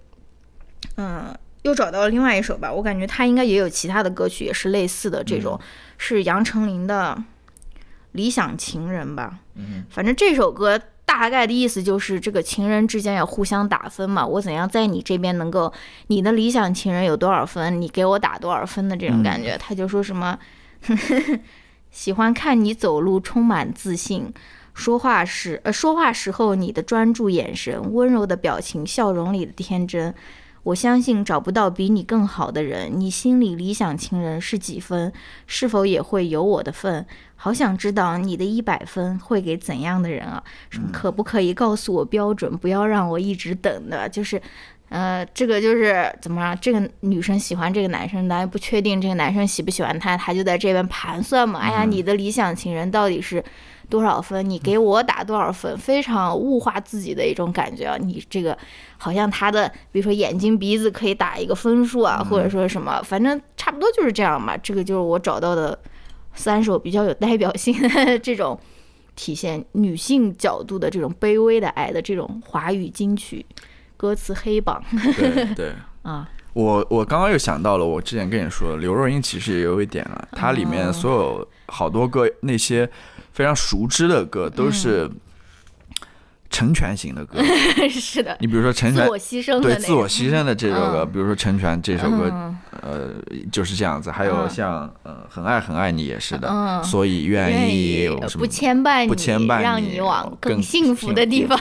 [0.97, 2.71] 嗯，又找到了另外一首吧。
[2.71, 5.59] 我感觉他应该也有其他的歌曲，也是类似的这种，
[5.97, 7.17] 是杨丞琳的
[8.13, 9.39] 《理想情人》吧。
[9.55, 9.85] 嗯。
[9.89, 10.79] 反正这首歌。
[11.05, 14.25] 大概的意思就是，这个情人之间要互相打分嘛。
[14.25, 15.71] 我怎样在你这边能够，
[16.07, 19.55] 你的理想情人有多少分，你给我打多少分的这种感觉。
[19.59, 20.39] 他就说什么，
[21.91, 24.33] 喜欢看你走路充满自信，
[24.73, 30.15] 说话时呃说话时候你的专注眼神、温柔的表情、笑容里的天真。
[30.63, 32.89] 我相信找不到比你更好的人。
[32.99, 35.11] 你心里理想情人是几分？
[35.45, 37.05] 是否也会有我的份？
[37.35, 40.41] 好想知道你的一百分会给怎样的人啊？
[40.69, 42.57] 什么可不可以告诉我标准？
[42.57, 44.07] 不要让我一直等的。
[44.07, 44.41] 就是，
[44.87, 46.57] 呃，这个就是怎么样？
[46.61, 51.59] 这个女生喜欢这个男生，但也不确定这个男生喜不喜欢她，她就在这边盘算嘛。
[51.59, 53.43] 哎呀，你的理想情人到底是？
[53.89, 54.47] 多少分？
[54.49, 55.77] 你给我打多少分？
[55.77, 57.97] 非常物化自己的一种感觉啊！
[57.99, 58.57] 你这个
[58.97, 64.57] 好像他的，比如说眼睛、鼻子可以打一个分数啊，或者说什么，反正差不多就是这样嘛。
[64.57, 65.77] 这个就是我找到的
[66.33, 68.59] 三首比较有代表性的 这种
[69.15, 73.45] 体现女性角度的这种卑微的爱的这种华语金曲
[73.95, 74.83] 歌词黑榜。
[75.15, 75.73] 对对
[76.03, 76.29] 啊。
[76.53, 82.87] 我我刚刚又想到了，我之前跟你说，刘若英其实也有一点啊，它里面所有好多个那些
[83.33, 85.09] 非常熟知的歌都是
[86.49, 87.43] 成全型的歌。
[87.89, 88.37] 是的。
[88.39, 93.09] 你比如说成全，自我牺牲对自我牺牲的这首歌，比如说成全这首歌，呃，
[93.51, 94.11] 就是这样子。
[94.11, 98.07] 还有像呃，很爱很爱你也是的，所以愿意
[98.37, 101.59] 不牵绊你，不牵绊你，让你往更幸福的地方。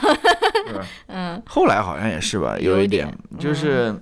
[1.07, 1.41] 嗯。
[1.47, 3.93] 后来好像也是吧，有一点就是。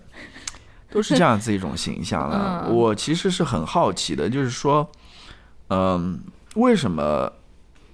[0.93, 2.67] 都是这样子一种形象了。
[2.69, 4.85] 我其实是很好奇的，就是说，
[5.69, 6.19] 嗯，
[6.55, 7.31] 为什么？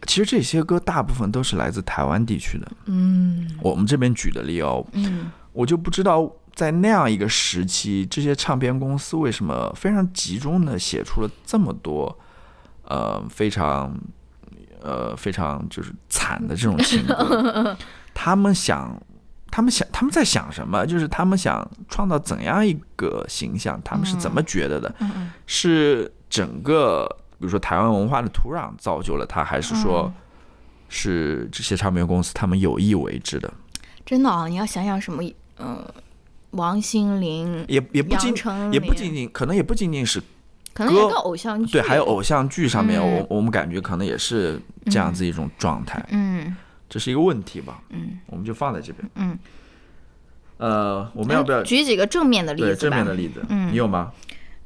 [0.08, 2.68] 其实这些歌大部分都是来自台湾地区的。
[2.86, 12.18] 嗯，我们这边举的例哦，嗯，我就不知道在那样一个时期，这些唱片公司为什么非常集中的写出了这么多，
[12.86, 13.96] 呃，非常，
[14.82, 17.78] 呃，非常就是惨的这种情歌。
[18.16, 19.00] 他们想。
[19.50, 20.86] 他们想，他们在想什么？
[20.86, 23.82] 就是他们想创造怎样一个形象？
[23.82, 24.94] 他们是怎么觉得的？
[25.48, 27.08] 是整个，
[27.40, 30.12] 比如说台湾文化的土壤造就了他，还是说，
[30.90, 33.52] 是这些唱片公司他们有意为之的？
[34.06, 35.24] 真的啊，你要想想什么？
[35.60, 35.86] 嗯，
[36.52, 38.34] 王心凌也也不仅
[38.72, 40.22] 也不仅仅，可能也不仅仅是
[40.74, 46.06] 可能一个偶像剧，对，还有偶像剧上面，我我们感觉可能也是这样子一种状态。
[46.10, 46.56] 嗯。
[46.90, 47.82] 这是一个问题吧？
[47.90, 49.10] 嗯，我们就放在这边。
[49.16, 49.38] 嗯，
[50.56, 52.68] 呃，我们要不要举几个正面的例子？
[52.68, 53.44] 对，正面的例子。
[53.50, 54.14] 嗯，你有吗？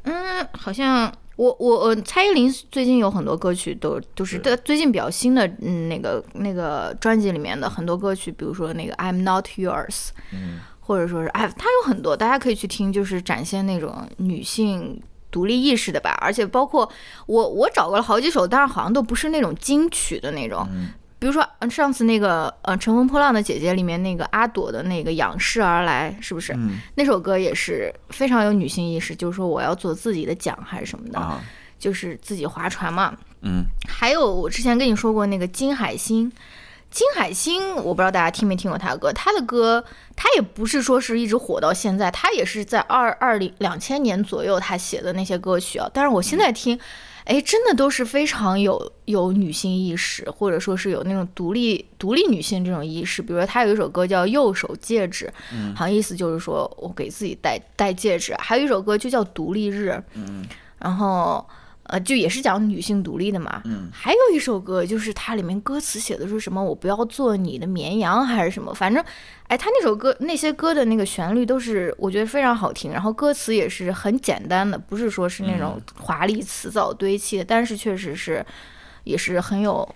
[0.04, 1.12] 嗯，好像
[1.42, 16.16] 我我我蔡依林最近有很多歌曲都都是的，最近比较新的嗯那个那个专辑里面的很多歌曲，比如说那个 I'm Not Yours，嗯，或者说是哎，她有很多大家可以去听，就是展现那种女性独立意识的吧。
[16.22, 16.88] 而且包括
[17.26, 20.68] 我我找过了好几首，但是好像都不是那种金曲的那种。
[21.22, 26.58] 比如说，嗯，上次那个，呃，《乘风破浪的姐姐》里面那个阿朵的那个《仰视而来》，是不是？
[26.96, 31.40] 那首歌也是非常有女性意识，就是说我要做自己的桨还是什么的，
[31.78, 33.16] 就是自己划船嘛。
[33.42, 33.64] 嗯。
[33.88, 36.32] 还有我之前跟你说过那个金海心，
[36.90, 45.88] 金海心，我不知道大家听没听过他的歌，他的歌他也不是说是一直火到现在，他也是在二二零两千年左右他写的那些歌曲啊。
[45.94, 46.80] 但是我现在听。
[47.26, 53.22] 哎，真的都是非常有有女性意识，或者说是有那种独立独立女性这种意识。
[53.22, 55.32] 比如说，她有一首歌叫《右手戒指》，
[55.76, 58.36] 好像意思就是说我给自己戴戴戒指。
[58.40, 60.46] 还有一首歌就叫《独立日》，嗯，
[60.80, 61.46] 然后。
[61.92, 63.62] 呃，就也是讲女性独立的嘛。
[63.66, 66.64] 嗯，还有一首歌，就是它里面歌词写的是什么？
[66.64, 68.74] 我不要做你的绵羊，还是什么？
[68.74, 69.04] 反正，
[69.48, 78.46] 哎，他那首歌那些歌的那个旋律都是我觉得非常好听，然后歌词也是很简单的，不是说是那种华丽词藻堆砌的，但是确实是
[79.04, 79.88] 也是很有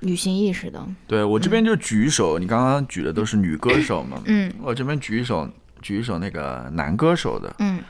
[0.00, 0.84] 女性意识的。
[1.06, 4.20] 对我这边就举一首，你刚刚举的都是女歌手嘛？
[4.26, 5.48] 嗯，我这边举一首。
[5.82, 7.80] 举一首那个男歌手的，嗯，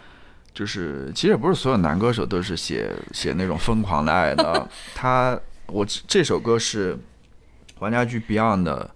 [0.56, 4.66] 就是其实也不是所有男歌手都是写写那种疯狂的爱的。
[4.96, 6.98] 他我这首歌是
[7.78, 8.90] 黄家驹 Beyond 的，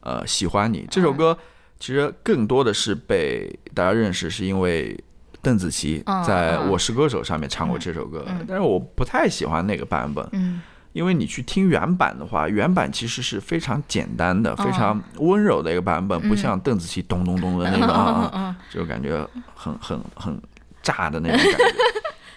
[0.00, 1.38] 呃，喜欢你这首歌，
[1.78, 4.98] 其实更多的是被大家认识，是因为
[5.40, 10.28] 邓紫棋在我是歌手上面唱过这首歌，但是我不太喜欢那个版本。
[10.32, 10.60] 嗯。
[10.92, 19.22] 因为你去听原版的话，原版其实是非常简单的、非常温柔的一个版本，不像邓紫棋咚咚咚的那个，就感觉
[19.54, 20.40] 很很很
[20.86, 21.74] 炸的那种感觉。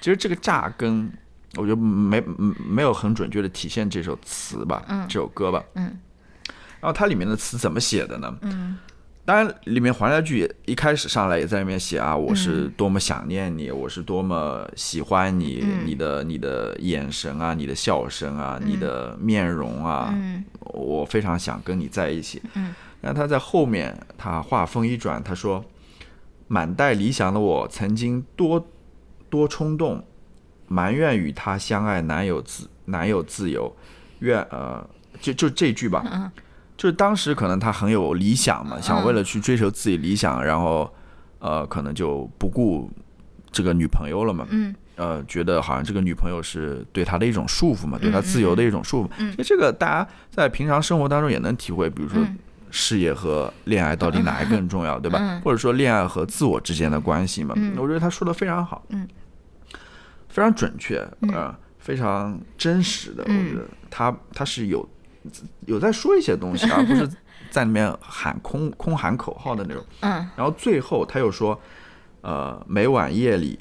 [0.01, 1.11] 其实这个炸跟
[1.57, 2.19] 我觉得没
[2.67, 5.63] 没有很准确的体现这首词吧，这首歌吧。
[5.75, 5.99] 嗯。
[6.79, 8.35] 然后它里面的词怎么写的呢？
[8.41, 8.77] 嗯。
[9.25, 20.11] 当然，里面黄家驹一开始上来也在里面写啊，我是多么想念你，我是多么喜欢你，你的你的眼神啊，你的笑声啊，你的面容啊，
[20.73, 22.41] 我非常想跟你在一起。
[22.55, 25.63] 嗯，那他在后面，他话锋一转，他说
[26.49, 28.67] ：“满带理想的我，曾经多
[29.29, 30.03] 多冲动，
[30.67, 33.73] 埋怨与他相爱难有自难有自由，
[34.19, 34.85] 愿呃，
[35.21, 36.31] 就就这句吧。”
[36.75, 40.89] 就是当时可能他很有理想嘛，想为了去追求自己理想，然后，
[41.39, 42.89] 呃，可能就不顾
[43.51, 44.47] 这个女朋友了嘛。
[44.49, 44.73] 嗯。
[44.95, 49.09] 呃，觉得好像这个女朋友是对他的一种束缚嘛，对他自由的一种束缚。
[49.17, 49.31] 嗯。
[49.31, 52.25] 其实这个大家在平常生活当中也能体会，比如说
[52.71, 55.41] 事业和恋爱到底哪一个更重要，对吧？
[55.43, 57.53] 或者说恋爱和自我之间的关系嘛。
[57.57, 57.75] 嗯。
[57.77, 58.83] 我觉得他说的非常好。
[58.89, 59.07] 嗯。
[60.27, 60.97] 非常准确
[61.33, 63.23] 呃，非常真实的。
[63.23, 64.87] 我觉得他他是有。
[65.65, 67.07] 有在说一些东西，而不是
[67.51, 69.83] 在里面喊空空喊口号的那种。
[69.99, 70.11] 嗯。
[70.35, 71.59] 然后最后他又说，
[72.21, 73.59] 呃，每晚夜里，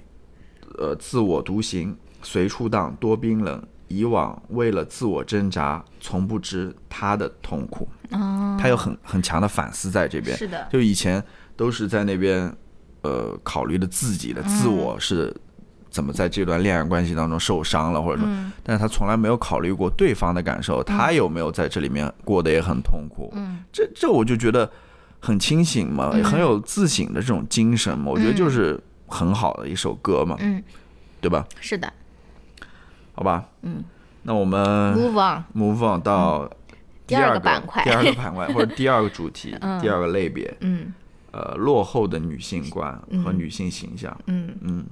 [0.78, 3.60] 呃，自我独行，随处荡，多冰冷。
[3.88, 7.88] 以往为了自我挣扎，从不知他的痛苦。
[8.12, 8.56] 哦。
[8.60, 10.36] 他有很很强的反思在这边。
[10.36, 10.68] 是的。
[10.70, 11.22] 就以前
[11.56, 12.54] 都是在那边，
[13.02, 15.34] 呃，考虑的自己的自我是。
[15.90, 18.28] 怎么在这段恋爱关系当中受伤了，或者说，
[18.62, 23.32] 但是他从来没有考虑过对方的感受，他有没有在这里面过得也很痛苦？
[23.34, 24.70] 嗯，这这我就觉得
[25.18, 30.62] 很清醒嘛，很有自省的这种精神嘛，我觉得就是很好的一首歌嘛，嗯，
[31.22, 31.44] 对吧？
[31.58, 31.90] 是的，
[33.18, 33.82] 好吧，嗯，
[34.22, 36.48] 那我们 move on move on 到
[37.04, 40.94] 第二个板块，第二个板块 或者第二个主题，第二个类别，嗯，
[41.32, 44.54] 呃，落后的女性观和女性形象，嗯。
[44.60, 44.86] 嗯。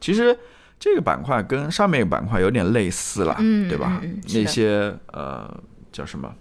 [0.00, 0.34] 其实
[0.78, 3.34] 这个板块跟上面一个板块有点类似了，
[3.68, 4.00] 对吧？
[4.32, 5.54] 那些呃
[5.92, 6.34] 叫什么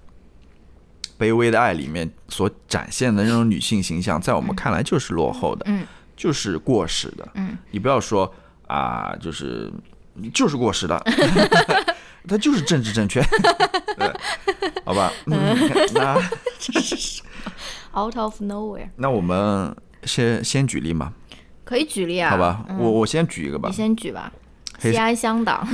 [1.21, 5.85] 《卑微的爱》里面所展现的那种女性形象，在我们看来就是落后的，嗯。
[6.15, 7.27] 就是过时的。
[7.33, 7.57] 嗯。
[7.71, 8.33] 你不要说
[8.67, 9.69] 啊，就是
[10.33, 11.01] 就是过时的，
[12.27, 13.21] 它就是政治正确，
[13.97, 14.11] 对，
[14.83, 15.11] 好吧？
[15.25, 15.55] 那
[16.59, 17.21] 这是
[17.95, 18.89] out of nowhere。
[18.97, 21.13] 那我们先先举例嘛。
[21.63, 24.31] 可以举例啊，好吧，我我先举一个吧，你先举吧。
[24.79, 25.67] 西安香党，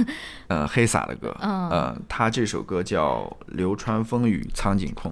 [0.47, 3.19] 嗯，黑撒的歌，嗯，他这首歌叫
[3.55, 5.11] 《流川枫与苍井空》。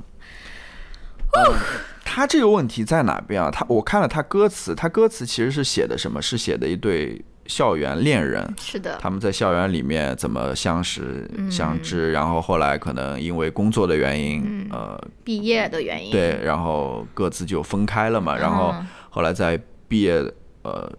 [2.03, 3.49] 他这个问题在哪边啊？
[3.51, 6.21] 他我看了他歌词，他歌词其实是写的什么？
[6.21, 18.35] 是写的一对校园恋人，是的，他们在校园里面怎么相识相知，然后后来可能因为工作的原因，呃，毕业的原因，对，然后各自就分开了嘛。
[18.37, 18.73] 然后
[19.09, 20.23] 后来在毕业。
[20.65, 20.89] 呃，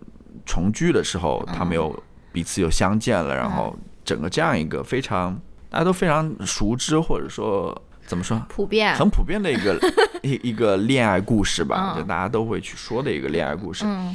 [0.45, 1.91] 重聚的时候，他们又
[2.31, 3.75] 彼此又相见了，然后
[4.05, 5.41] 整个这样一个非常
[5.71, 7.75] 大家都非常熟知，或者说
[8.05, 8.95] 怎么说，普遍。
[8.95, 9.79] 很普遍的一个
[10.23, 13.87] 一一个恋爱故事吧，就大家都会去说的一个恋爱故事。
[13.87, 14.15] 嗯，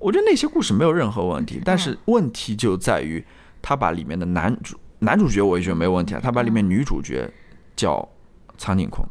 [0.00, 3.24] 我觉得那些故事没有任何问题，但是问题就在于
[3.62, 7.30] 他把里面的男主男主角，我也觉得没有问题啊，他把里面女主角
[7.76, 8.08] 叫
[8.58, 9.06] 苍井空，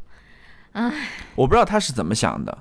[0.74, 0.92] 唉，
[1.36, 2.58] 我不知道他是怎么想的。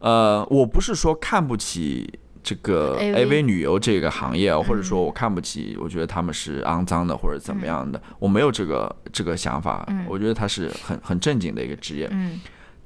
[0.00, 9.86] 呃，我不是说看不起这个 AV 女优这个行业，或者说我看不起，我觉得他们是肮脏的或者怎么样的，我没有这个这个想法。
[10.08, 12.08] 我觉得他是很很正经的一个职业。
[12.10, 12.40] 嗯，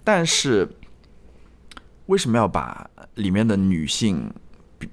[0.05, 0.69] 但是
[2.07, 4.33] 为什么要把里面的女性
[4.79, 4.89] 比？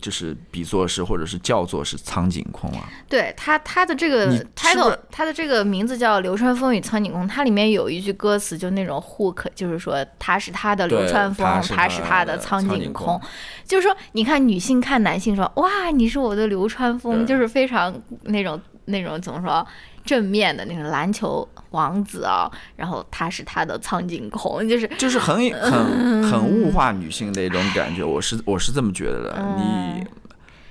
[0.00, 2.88] 就是比作是，或者是叫做是苍井空啊？
[3.10, 7.28] 对他，他的这个 title，他的这个名字叫流川枫与苍井空。
[7.28, 13.20] 它里面有一句歌词，就那种 hook，就是说他是他的流川枫，他是他的苍井空。
[13.66, 19.66] 就是说，你看女性看男性说，哇，你是我的流川枫，就是非常那种那种怎么说？
[20.04, 29.54] 正面的那个篮球王子啊，然后他是他的苍井空，就是就是很很很物化女性的一种感觉，我是我是这么觉得的。
[29.56, 30.06] 你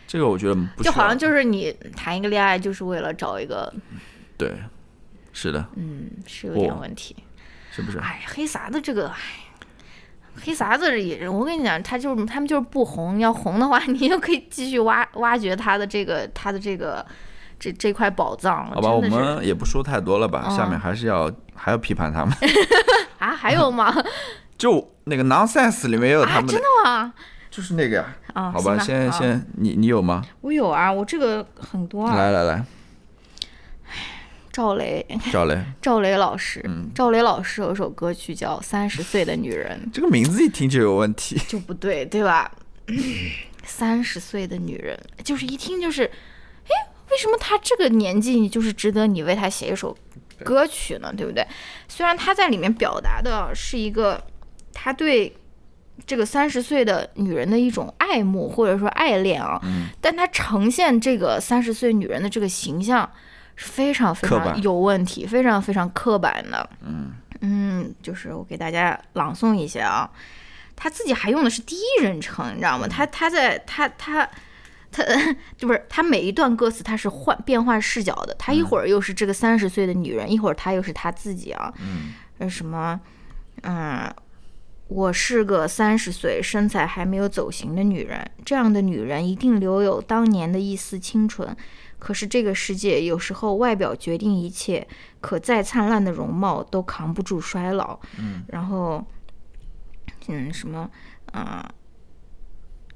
[0.08, 3.74] 这个我觉得不就好像就是你谈一个恋爱就是为了找一个，
[4.38, 4.54] 对，
[5.32, 7.16] 是的，嗯，是有点问题，
[7.72, 7.98] 是不是？
[8.00, 9.18] 哎，黑撒的这个，哎
[10.44, 17.06] 黑撒子也，我跟你讲，他就是他们就是不红，要红的话， 你就可以继续挖挖掘他的这个他的这个
[17.62, 18.66] 这这块宝藏。
[18.72, 22.36] 好吧，我们也不说太多了吧，下面还是要还要批判他们。
[23.20, 23.95] 啊，还有吗？
[24.57, 26.47] 就那个 nonsense 里面也有他们。
[26.47, 27.14] 真的吗？
[27.51, 28.16] 就是那个呀。
[28.34, 30.24] 啊，好吧，先先你你有吗？
[30.41, 32.16] 我有啊，我这个很多啊。
[32.16, 32.66] 来来来。
[34.51, 42.51] 赵雷，赵雷，赵雷老师，嗯赵雷老师有首歌曲叫《三十岁的女人》，这个名字一听就有问题，就不对，对吧？
[43.64, 46.12] 三十岁的女人，就是一听就是，哎，
[47.12, 49.95] 为什么他这个年纪就是值得你为他写一首
[50.43, 51.14] 歌曲呢？
[51.16, 51.45] 对不对？
[51.88, 54.22] 虽然他在里面表达的是一个
[54.74, 55.36] 他对
[56.05, 59.62] 这个三十岁的女人的一种爱慕或者说爱恋啊，
[59.99, 63.09] 但他呈现这个三十岁女人的这个形象
[63.55, 63.68] 是。
[63.68, 66.68] 非常非常有问题，非常非常刻板的。
[66.84, 70.09] 嗯嗯，就是我给大家朗诵一下啊，
[70.76, 72.88] 他自己还用的是第一人称，你知道吗？
[72.88, 74.30] 他他在他他他
[75.58, 81.74] 就不是他每一段歌词他是换变换视角的，他一会儿又是这个三十岁的女人，一会儿他又是他自己啊。
[81.80, 83.00] 嗯，什么
[83.64, 84.14] 嗯，
[84.88, 91.56] 我是个三十岁身材还没有走形的女人，这样的女人一定留有当年的一丝清纯。
[91.98, 94.88] 可是这个世界有时候外表决定一切，
[95.20, 98.00] 可再灿烂的容貌都扛不住衰老。
[98.18, 99.06] 嗯，然后，
[100.28, 100.89] 嗯，什么，
[101.32, 101.72] 啊，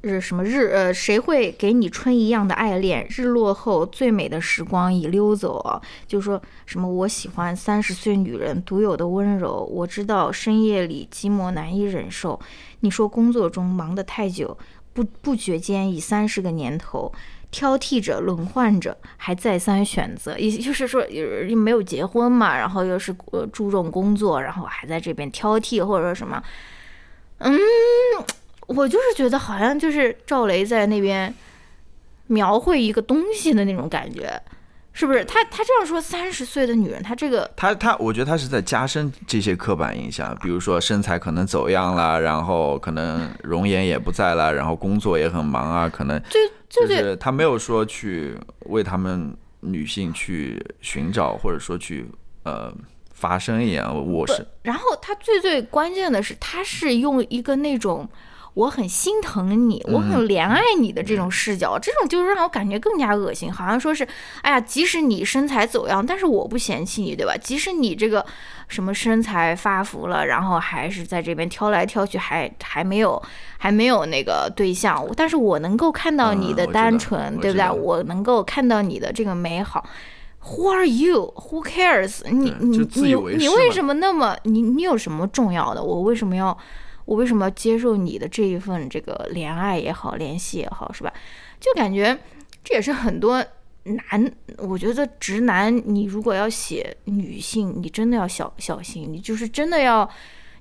[0.06, 3.08] 日什么日，呃，谁会给你春一样的爱恋？
[3.10, 5.82] 日落后最美的时光已溜走！
[6.06, 9.68] 就说什么我喜欢三十岁女人独有的温柔。
[9.72, 12.39] 我知道深夜里寂寞难以忍受。
[12.82, 14.56] 你说工作中忙得太久，
[14.93, 17.12] 不不觉间已三十个年头。
[17.51, 26.43] 挑剔着，轮换着，还再三选择，也就是说，又没有结婚嘛，然后又是呃注重工作，然后还在这边挑剔或者说什么，
[27.38, 27.58] 嗯，
[28.68, 31.34] 我就是觉得好像就是赵雷在那边
[32.28, 34.41] 描绘一个东西的那种感觉。
[34.97, 46.18] 是不是他他这样说三十岁的女人，她这个他他，我觉得他是在加深这些刻板印象，比如说身材可能走样了，然后可能容颜也不在了，然后工作也很忙啊，可能
[46.70, 48.38] 就是他没有说去
[48.68, 52.09] 为他们女性去寻找或者说去
[52.43, 52.74] 呃
[53.13, 54.47] 发声一样，我是。
[54.61, 58.07] 然后他最最关键的是，他是用一个那种。
[58.56, 64.08] 我很心疼你，我很怜爱你的这种视角，这种就是让我感觉更加恶心，好像说是，
[64.43, 67.36] 哎呀，即使你身材走样，但是我不嫌弃你，对吧？
[67.36, 68.26] 即使你这个
[68.70, 73.22] 什么身材发福了，然后还是在这边挑来挑去，还还没有
[73.58, 77.70] 还没有那个对象，但是我能够看到你的单纯，对不对？
[77.70, 79.86] 我能够看到你的这个美好。
[80.45, 81.34] Who are you?
[81.36, 82.22] Who cares?
[82.32, 85.84] 你你你你为什么那么你你有什么重要的？
[85.84, 86.58] 我为什么要？
[87.06, 91.14] 我为什么要接受你的这一份这个怜爱也好，联系也好，是吧？
[91.60, 92.18] 就感觉
[92.64, 93.43] 这也是很多
[93.84, 100.10] 男，我觉得直男，你如果要写女性，你真的要小小心，你就是真的要，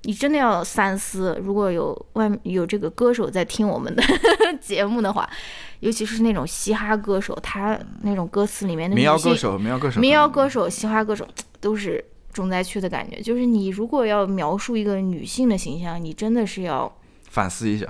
[0.03, 1.39] 你真的要三思。
[1.43, 4.03] 如果有外有这个歌手在听我们的
[4.61, 5.29] 节目的话，
[5.81, 11.27] 尤其是那种嘻哈歌手，他那种歌词里面的民谣歌手、民谣歌手、民谣歌手、嘻哈歌手
[11.61, 12.05] 都是。
[12.35, 16.93] 重灾区的感觉，就是你如果要描述一个女性的形象，你真的是要
[17.31, 17.89] 反思一下，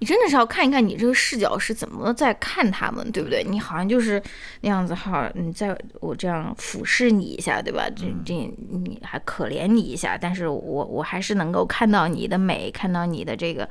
[0.00, 3.42] 你真的是要看一看你这个视角是怎么在看他们，对不对？
[3.42, 4.22] 你好像就是
[4.60, 7.88] 那样子哈，你在我这样俯视你一下，对吧？
[7.96, 13.66] 这这你还可怜你一下，但是我我还是能够看到你的美，看到你的这个，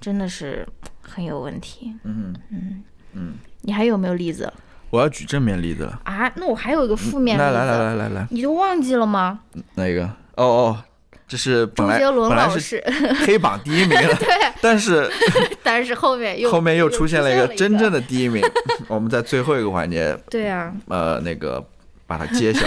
[0.00, 0.64] 真的是
[1.00, 1.92] 很有问题。
[2.04, 2.84] 嗯嗯
[3.14, 4.52] 嗯，你还有没有例子？
[4.94, 6.30] 我要举正面例子了啊！
[6.36, 9.40] 那我还有一个负面例子，来来来来来来，你都忘记了吗？
[9.74, 10.04] 哪个？
[10.36, 10.78] 哦哦，
[11.26, 12.80] 这是本来本来是
[13.26, 15.10] 黑榜第一名， 对，但是
[15.64, 18.40] 但是后面又后面又出现了一个真正的第一名。
[18.86, 21.60] 我们在最后一个环节，对啊，呃，那个
[22.06, 22.64] 把它揭晓。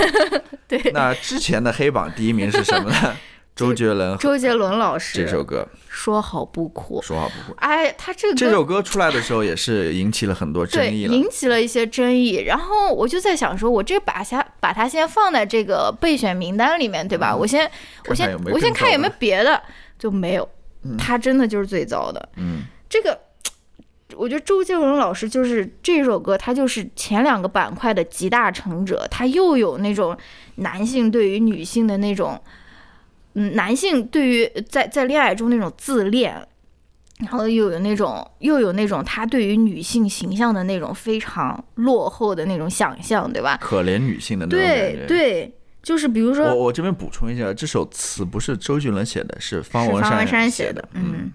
[0.67, 3.15] 对，那之前的黑榜第一名是什么呢？
[3.57, 7.57] 周杰伦，周杰伦老师这首歌说好不哭，说好不哭。
[7.57, 12.43] 哎，他这个这首歌出来的时候也是引起了很多争议了，引起了一些争议。
[12.45, 17.35] 然后我就在想说，我这把先把它先放在这个备选名单里面，对吧？
[17.35, 17.69] 我先
[18.07, 19.59] 我先我先看有没有别的，
[19.97, 20.47] 就没有。
[20.95, 22.29] 他真的就是最糟的。
[22.35, 23.19] 嗯，这个
[24.15, 29.07] 我觉得周杰伦老师就是这首歌，他就是前两个板块的集大成者。
[29.09, 30.15] 他又有那种
[30.57, 32.39] 男性对于女性的那种。
[33.39, 36.33] 嗯，男性对于在在恋爱中那种自恋，
[37.19, 43.55] 然后又有那种又有那种他对于女性形象的那种非常落后的那种想象，对吧？
[43.61, 50.89] 可怜女性的那种对对，就是比如说，我我这边补充一下，这首词不是周杰伦写的，是方文山写的。
[50.93, 51.31] 嗯，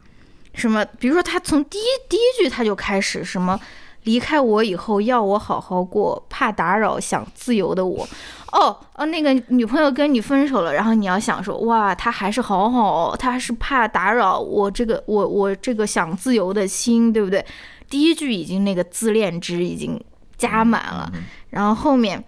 [0.54, 3.58] 什么，比如说他从第一第一句他就开始什么，
[4.04, 8.08] 离开我以后要我好好过，怕打扰想自由的我。
[8.52, 17.44] 哦哦，那个女朋友跟你分手了，然后你要想说，哇，他还是好好，他是怕打扰我这个我我这个想自由的心，对不对？
[17.88, 19.98] 第一句已经那个自恋值已经
[20.36, 21.10] 加满了，
[21.50, 22.22] 然后后面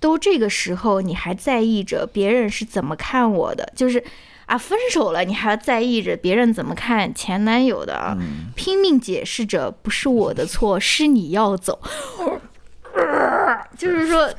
[0.00, 4.02] 都这个时候你还在意着别人是怎么看我的，就是
[4.48, 8.18] 啊，分手了你还要在意着别人怎么看前男友的啊，
[8.56, 11.78] 拼命解释着不是我的错，是你要走，
[13.78, 14.28] 就是说。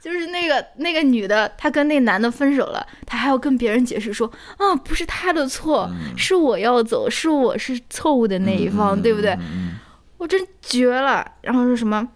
[0.00, 9.36] 就是那个那个女的，她跟那男的分手了，她还要跟别人解释说啊，不是他的错，是我要走，是我是错误的那一方，对不对？
[10.16, 11.32] 我真绝了。
[11.42, 12.08] 然后说什么？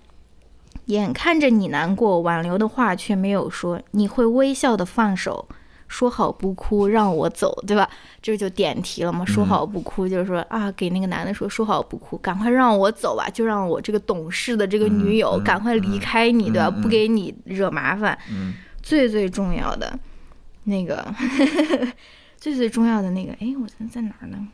[0.87, 5.47] 眼看着你难过，挽留的话却没有说，你会微笑的放手。
[5.95, 7.89] 说好不哭，让我走，对吧？
[8.21, 9.25] 这就点题了嘛。
[9.25, 16.69] 说好不哭，就是说啊，给那个男的说，说好不哭，赶快让我走吧，就让我这个懂事的这个女友赶快离开你，对吧？
[16.69, 18.19] 不给你惹麻烦。
[18.83, 19.97] 最最重要的
[20.65, 21.07] 那个，
[22.39, 24.49] 最最重要的那个，哎，我在在哪儿呢？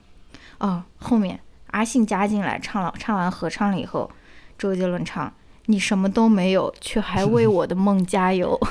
[0.58, 4.10] 哦，后面阿信加进来唱了，唱完合唱了以后，
[4.58, 5.32] 周杰伦唱
[5.66, 8.60] ：“你什么都没有，却还为我的梦加油。”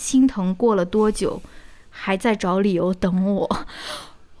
[0.00, 1.40] 心疼过了多久，
[1.90, 3.66] 还在找理由等我？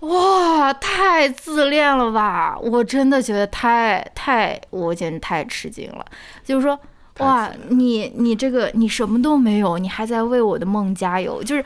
[0.00, 2.58] 哇，太自恋了吧！
[2.58, 6.04] 我真的觉得太太，我简直太吃惊了。
[6.42, 6.80] 就是说，
[7.18, 11.64] 哇，你你这个你什么都没有，你还在为我的梦加油，就是。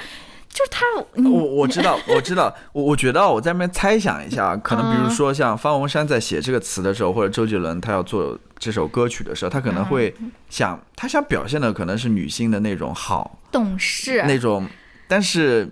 [0.54, 0.86] 就是他，
[1.28, 10.14] 我 我知道，我知道，我我觉得我在那边猜想一下，可能比如说像方文山在写这个词的时候，或者周杰伦他要做这首歌曲的时候，他可能会
[10.48, 14.22] 想，他想表现的可能是女性的那种好、懂事。
[14.22, 14.64] 那种，
[15.08, 15.68] 但是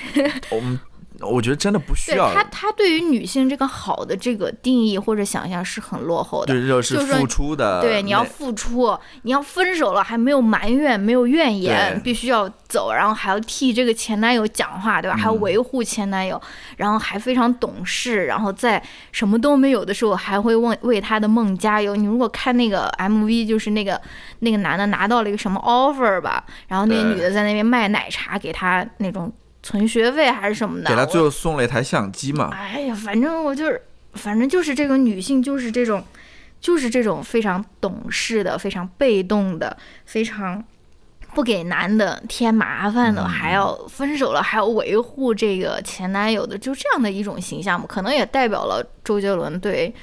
[0.50, 0.80] 我们。
[1.22, 2.32] 我觉得真的不需要。
[2.34, 6.52] 他他对于女性这个好的这个定义或者想象是很落后的。
[6.52, 7.80] 对，就是付出的。
[7.80, 15.16] 对，你要付出，你要分手了还没有埋怨，没有怨言，必须要走，然后还要替这个前男友讲话，对吧？
[15.16, 16.40] 还要维护前男友，
[16.76, 21.94] 然后还非常懂事，然后在什么都没有的时候还会为为他的梦加油。
[21.94, 24.00] 你如果看那个 MV，就是那个
[24.40, 29.32] 那个男的拿到了一个什么 offer 吧，然后那个女的在那边卖奶茶给他那种。
[29.62, 32.50] 存学费还是什么的，给他最后送了一台相机嘛。
[32.52, 33.80] 哎呀，反正我就是，
[34.14, 36.04] 反正就是这个女性，就是这种，
[36.60, 40.62] 就是这种非常懂事的，非常被动的，非常
[41.34, 47.86] 不给男的添麻烦的，还要分手了还要维护这个前男友的，就这样的一种形象嘛。
[47.88, 49.94] 可能也代表了周杰伦对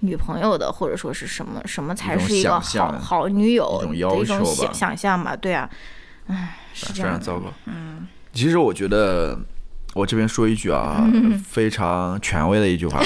[0.00, 5.34] 女朋友的，或者说是什么什么才是一个好好女友的一种想想象吧。
[5.34, 5.68] 对啊，
[6.28, 7.10] 唉，是这样。
[7.10, 7.52] 非常糟糕。
[7.66, 8.06] 嗯。
[8.32, 9.38] 其实我觉得，
[9.94, 11.04] 我这边说一句啊，
[11.44, 13.02] 非常权威的一句话，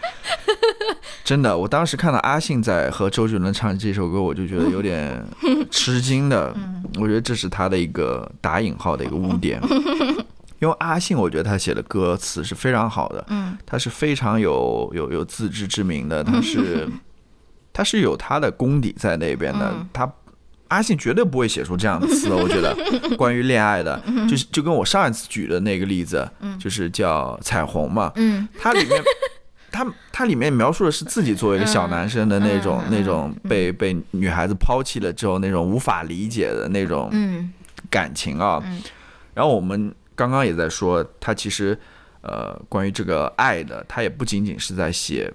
[1.24, 5.22] 真的，我当时看到阿信在和周杰伦唱这首歌，我就觉得有点
[5.70, 6.54] 吃惊的。
[6.98, 9.60] 我觉得这是他的一个打引号的一个污点，
[10.58, 13.26] 因为阿信，我觉得他写的歌词是非常好的，
[13.66, 16.88] 他是非常有有有自知之明的，他是
[17.74, 20.10] 他是有他的功底在那边的，他。
[20.68, 22.76] 阿信绝对不会写出这样的词， 我觉得
[23.16, 28.12] 关于恋爱的，就是就跟我上一次举的那个例子，就是叫彩虹嘛，
[28.58, 29.02] 它里面，
[29.72, 37.10] 它它里面描述的是自己作为一个小男生的那种那种被被女孩子抛弃了之后那种无法理解的那种
[37.90, 38.62] 感情啊。
[39.34, 41.78] 然后我们刚刚也在说，他其实
[42.20, 45.32] 呃关于这个爱的，他也不仅仅是在写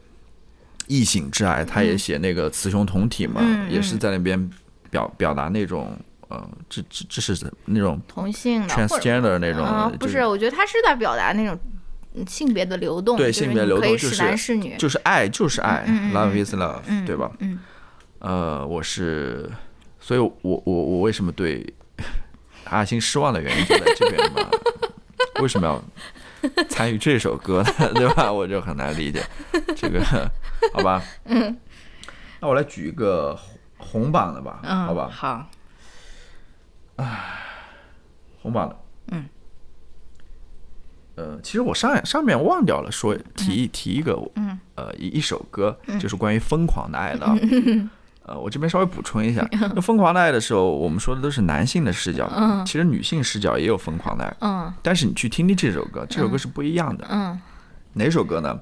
[0.88, 4.50] 异性之爱，他也写那个雌雄同体嘛，也是在那边。
[4.94, 5.98] 表表达那种
[6.30, 10.24] 呃，这这这是那种同性的 transgender 那种，不是？
[10.24, 11.60] 我觉得他是在表达那种
[12.28, 15.84] 性别的流动，对性别流动就是男是女，就是爱就是爱
[16.14, 17.32] ，love is love，对吧？
[17.40, 17.60] 嗯，
[18.20, 19.50] 呃，我是，
[20.00, 21.66] 所以我我我为什么对
[22.66, 24.48] 阿星失望的原因就在这边嘛？
[25.42, 25.84] 为什么要
[26.70, 27.90] 参与这首歌呢？
[27.96, 28.32] 对吧？
[28.32, 29.24] 我就很难理解
[29.76, 30.00] 这个，
[30.74, 31.02] 好吧？
[31.26, 31.58] 嗯，
[32.40, 33.38] 那我来举一个。
[33.84, 35.48] 红榜的吧，好吧，好。
[36.96, 37.40] 唉，
[38.42, 38.76] 红榜的，
[39.08, 39.26] 嗯，
[41.16, 47.26] 呃，其实我上上面忘掉了说提提一个，嗯，呃，一一首歌，就是关于疯狂的爱的，
[48.26, 57.42] 呃，我这边稍微补充一下，那疯狂的爱的时候，我们说的都是男性的视角，嗯，其实女性视角也有疯狂的爱，嗯，但是你去听听这首歌，这首歌是不一样的，嗯，
[57.94, 58.60] 哪首歌呢？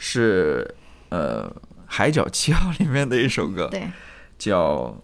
[0.00, 0.72] 是
[1.08, 1.48] 呃
[1.84, 3.88] 《海角七号》里面的一首歌，对。
[4.38, 4.96] 叫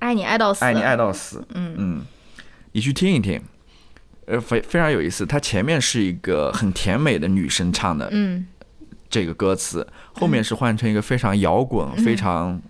[0.00, 1.42] 爱你爱到死，爱你爱到死。
[1.54, 1.74] 嗯。
[1.78, 2.02] 嗯，
[2.72, 3.40] 你去听一听，
[4.26, 5.24] 呃，非非常有意思。
[5.24, 8.46] 它前面是一个很甜美的女生唱的，嗯，
[9.08, 12.60] 这个歌词，后面是换成一个非常摇滚、非常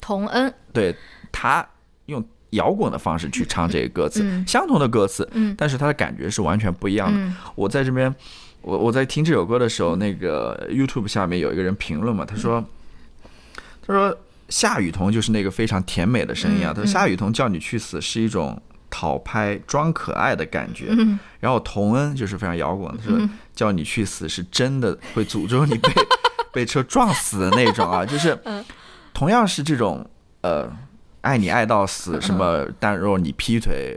[0.00, 0.94] 童恩，对
[1.30, 1.66] 他
[2.06, 7.34] 用摇滚的方式去唱这个歌词，相同的歌词，但是他的感觉是完全不一样的。
[7.54, 8.14] 我在这边，
[8.62, 12.64] 我我在听这首歌的时候，那个 YouTube 下面有一个人评论嘛，他说，
[13.86, 14.16] 他说
[14.52, 18.60] 夏雨桐就是那个非常甜美的声音啊，他说夏雨桐叫你去死是一种。
[18.94, 20.94] 讨拍装可爱的感觉，
[21.40, 23.18] 然后童恩就是非常摇滚，他说
[23.54, 25.90] 叫你去死是真的会诅咒你被
[26.52, 28.38] 被车撞死的那种啊，就是
[29.14, 30.06] 同样是这种
[30.42, 30.70] 呃
[31.22, 33.96] 爱你爱到死什么，但若你劈腿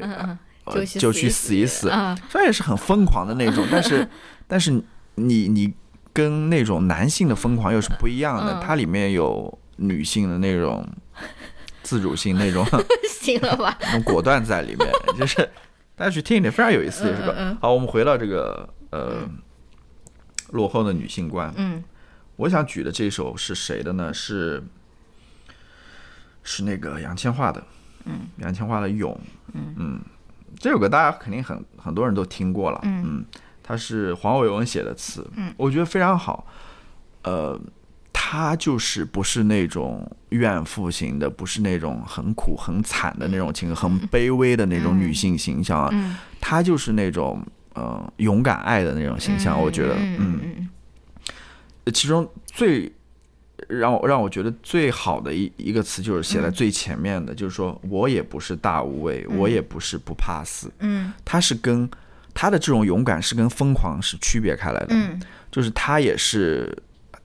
[0.98, 1.90] 就去死一死，
[2.30, 4.08] 虽然也是很疯狂的那种，但是
[4.48, 4.82] 但是
[5.16, 5.74] 你你
[6.14, 10.88] 跟那种男性的疯狂又是不一样的，它里面有女性的那种。
[11.84, 12.66] 自主性那种，
[13.22, 13.78] 行了吧？
[13.80, 15.48] 那种果断在里面， 就是
[15.96, 17.56] 大家去听一听，非常有意思，是吧？
[17.62, 19.22] 好，我们回到这个呃
[20.50, 21.54] 落后的女性观。
[21.58, 21.84] 嗯，
[22.38, 24.12] 我想举的这首是谁的呢？
[24.12, 24.64] 是
[26.42, 27.64] 是那个杨千嬅的。
[28.06, 29.14] 嗯，杨千嬅的《勇》。
[29.54, 30.02] 嗯嗯，
[30.58, 32.80] 这首歌大家肯定很很多人都听过了。
[32.82, 33.24] 嗯，
[33.62, 35.30] 它是黄伟文写的词。
[35.36, 36.48] 嗯，我觉得非常好。
[37.22, 37.62] 呃。
[38.28, 46.20] 她就是不是那种怨妇型的，不是那种很苦很惨的那种情，很卑微的那种女性形象啊。
[46.42, 47.40] 她就是那种
[47.76, 49.62] 呃勇敢爱的那种形象。
[49.62, 50.68] 我觉得，嗯，
[51.94, 52.92] 其中最
[53.70, 60.72] 让我让我觉得最好的一一个词就是写在最前面的，就是说我也不是大无畏，我也不是不怕死。
[60.80, 61.88] 嗯，她是跟
[62.34, 64.96] 她的这种勇敢是跟疯狂是区别开来的。
[64.96, 65.22] 嗯，
[65.52, 66.76] 就是她也是。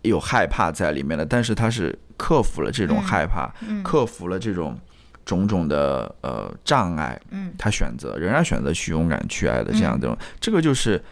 [0.03, 4.79] 有害怕在里面的，但是他是克服了这种害怕，克服了这种
[5.25, 11.03] 种种的呃障碍，嗯，他选择仍然选择去勇敢去爱的这样的，这个就是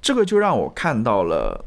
[0.00, 1.64] 这个就让我看到了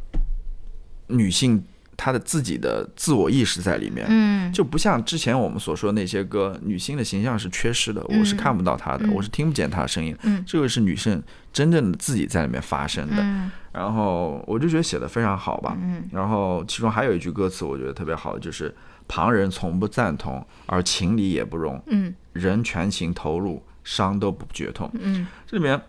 [1.08, 1.64] 女性
[1.98, 11.22] 她的自己的自我意识在里面，嗯，就不像之前我们所说的那些歌，女性的形象是缺失的，我是看不到她的，我是听不见她的声音，嗯，这个是女性
[11.52, 13.52] 真正的自己在里面发生的。
[13.72, 18.76] 然后我就觉得写的非常好吧，嗯，然后其中还有一句歌词我觉得特别好，就是
[19.08, 25.80] 旁人从不赞同，而情理也不容，嗯，人全情投入，伤都不觉痛，嗯，这里面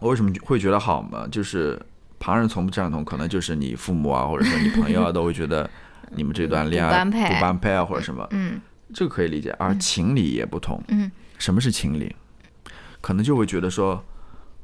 [0.00, 1.28] 我为什么会觉得好嘛？
[1.30, 1.80] 就是
[2.18, 5.70] 旁人从不赞同，可能就是你父母啊，或者说你朋友啊，都会觉得
[6.10, 7.72] 你们这段恋爱不般配。
[7.72, 8.60] 啊，或者什么，嗯，
[8.92, 11.08] 这个可以理解，而情理也不同，嗯，
[11.38, 12.16] 什么是情理？
[13.00, 14.04] 可能就会觉得说，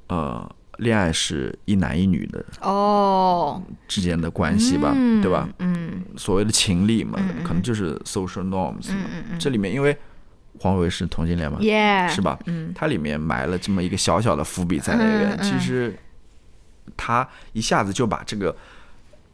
[0.08, 0.50] 呃。
[0.78, 4.90] 恋爱是一男一女的哦之间的关系吧，
[5.20, 5.46] 对吧？
[5.58, 9.04] 嗯，所谓的情侣嘛，可能就是 social norms 嘛。
[9.38, 9.96] 这里面因为
[10.58, 11.58] 黄伟是同性恋嘛，
[12.08, 12.38] 是吧？
[12.46, 15.38] 嗯，它里面埋了这么一个小小的伏笔在那边。
[15.42, 15.94] 其实
[16.96, 18.56] 他一下子就把这个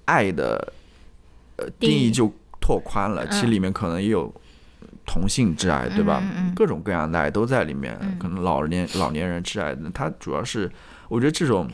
[0.06, 0.72] 爱的
[1.56, 3.26] 呃定义就拓宽了。
[3.28, 4.30] 其实里面可能也有
[5.08, 6.22] 同性之爱，对吧？
[6.54, 7.98] 各种各样的爱都在里面。
[8.20, 10.70] 可能老年老年人之爱，他主要是。
[11.08, 11.66] 我觉得这种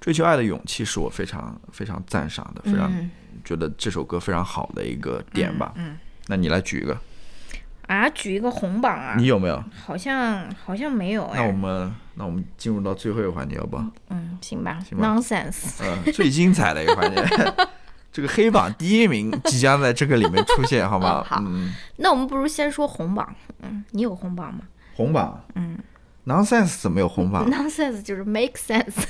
[0.00, 2.92] 追求爱的勇气是我非常非常赞赏的，非常
[3.44, 5.72] 觉得这首歌非常好的一个点吧。
[5.76, 6.98] 嗯，那你来举一个
[7.86, 8.10] 啊？
[8.10, 9.14] 举一个红榜啊？
[9.16, 9.62] 你有没有？
[9.86, 11.40] 好像好像没有哎。
[11.40, 13.80] 那我们那我们进入到最后一个环节，好不？
[14.08, 14.80] 嗯，行吧。
[14.80, 15.06] 行吧。
[15.06, 15.80] Nonsense。
[15.84, 17.22] 嗯，最精彩的一个环节，
[18.14, 21.20] 这个黑榜第一名即将在这个里面出现，好吗？
[21.28, 21.42] 好。
[21.96, 23.34] 那我们不如先说红榜。
[23.60, 24.60] 嗯，你有红榜吗？
[24.94, 25.44] 红榜。
[25.56, 25.76] 嗯。
[26.26, 29.02] Nonsense 怎么有红榜？Nonsense 就是 make sense。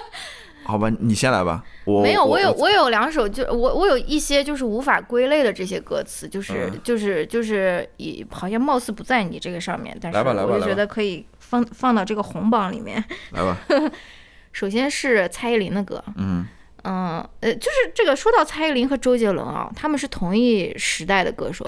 [0.64, 1.64] 好吧，你先来吧。
[1.86, 13.02] 我没有，我有我有两首，就我我有一些就是无法归类的这些歌词，就是就是就是以好像貌似不在你这个上面，但是我就觉得可以放放到这个红榜里面。
[13.30, 13.56] 来吧。
[14.52, 16.04] 首先是蔡依林的歌。
[16.16, 16.46] 嗯
[16.84, 21.64] 嗯呃，就是这个说到蔡依林和周杰伦啊，他们是同一时代的歌手，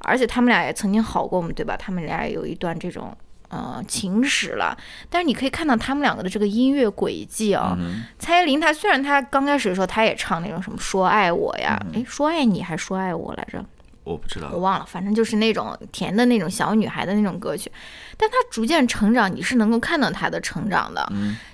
[0.00, 1.76] 而且他们俩也曾经好过，我们对吧？
[1.76, 3.16] 他们俩有一段这种。
[3.54, 4.74] 呃，情史了，
[5.10, 7.76] 但是你可以看到他们两个的这个音乐轨迹啊。
[8.18, 13.62] 蔡依林她虽然她刚开始的时候她也唱那种什么说爱我呀，哎，说爱你还说爱我来着，
[14.04, 17.70] 我不知道，我忘了，反正就是那种甜的那种小女孩的那种歌曲。
[18.16, 21.06] 但她逐渐成长，你是能够看到她的成长的，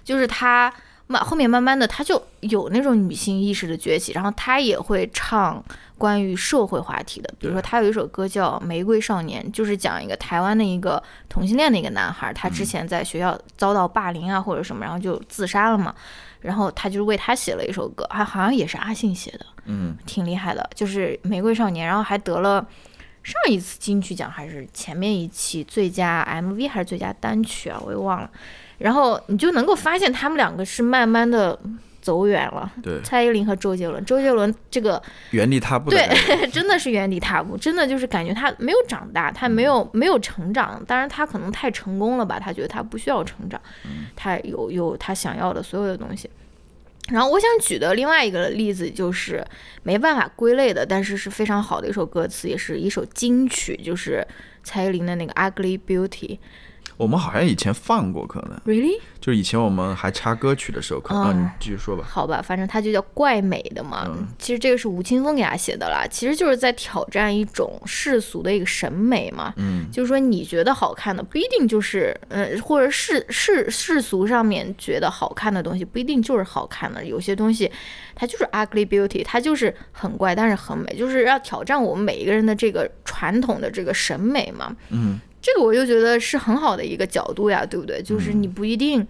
[0.04, 0.72] 就是她
[1.08, 5.62] 慢后面慢慢的她就有那种女性意识的崛起，然后她也会唱。
[5.98, 15.92] 关于社会话题的，比如说他有一首歌叫《玫瑰少年》，就是讲一个台湾的一个同性恋的一个男孩，他之前在学校遭到霸凌啊或者什么，然后就自杀了嘛。
[16.40, 22.64] 然后他就是为他写了一首歌，还好像也是阿信写的，嗯，挺厉害的，就是《玫瑰少年》，然后还得了
[23.24, 28.30] 上一次金曲奖还是前面一期最佳 MV 还是最佳单曲啊，我也忘了。
[28.78, 31.58] 然后你就能够发现他们两个是慢慢的。
[32.00, 32.72] 走远了。
[32.82, 35.02] 对，蔡依林和周杰伦，周杰伦这个
[35.32, 35.90] 原地踏步。
[35.90, 36.08] 对，
[36.50, 40.82] 真的是原地踏步，真的就是感觉他没有长大，他没有没有成长。
[40.86, 43.60] 当然他可能太成功了吧，他觉得他不需要成长，
[44.16, 46.30] 他有有他想要的所有的东西。
[47.08, 49.44] 然后我想举的另外一个例子就是
[49.82, 54.26] 没办法归类的，但是是非常好的一首歌词，也是一首金曲，就是
[54.62, 56.08] 蔡依林的那个《Ugly Beauty》。
[56.98, 62.04] 我们好像以前放过，可能，really，就是以前我们还插歌曲的时候，可能你继续说吧。
[62.04, 64.08] 好吧，反正它就叫怪美的嘛。
[64.36, 69.54] 其实这个是吴青峰给他写的啦，其实就是在挑战一种世俗的一个审美嘛。
[69.58, 77.70] 嗯，就是说你觉得好看的不一定就是，呃，或者世世世俗上面觉得好看的东西不一定就是好看的，有些东西
[78.16, 84.74] 它就是 ugly beauty，它就是很怪，但是很美，就是要挑战我们每一个人的这个传统的这个审美嘛。
[84.88, 85.20] 嗯。
[85.40, 88.02] 这个我就觉得是很好的一个角度呀，对不对？
[88.02, 89.06] 就是你不一定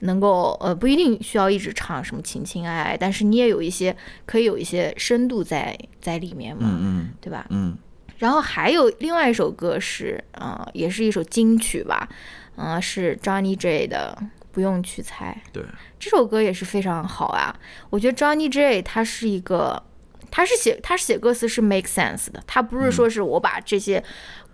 [0.00, 7.46] 能够，呃，不一定需要一直唱什么情情爱爱，但是你也有一些可以有一些深度在在里面嘛，嗯嗯，对吧？
[7.50, 7.76] 嗯。
[8.18, 12.08] 然后还有另外一首歌是，呃，也是一首金曲吧，
[12.56, 14.16] 嗯，是 Johnny J 的，
[14.52, 15.42] 不用去猜。
[15.52, 15.62] 对，
[15.98, 17.54] 这首歌也是非常好啊。
[17.90, 19.82] 我觉得 Johnny J 他是一个，
[20.30, 24.02] 他是写他写歌词是 make sense 的，他不是说是我把这些。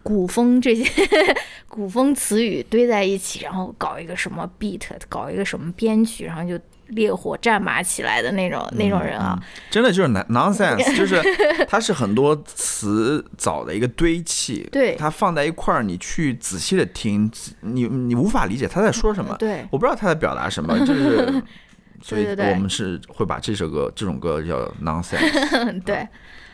[0.02, 0.84] 古风这些
[1.68, 9.40] 古风词语堆在一起，然后搞一个什么 beat，搞一个什么编曲，然后就烈火战马起来的那种那种人啊，
[9.70, 11.22] 真的就是 nonsense， 就是
[11.66, 17.30] 它是很多词藻的一个堆砌，对，它放在一块儿，你去仔细的听，
[17.60, 21.42] 你你无法理解他在说什么，对，我不知道他在表达什么， 就是，
[22.02, 26.06] 所以我们是会把这首歌这种歌叫 nonsense，对，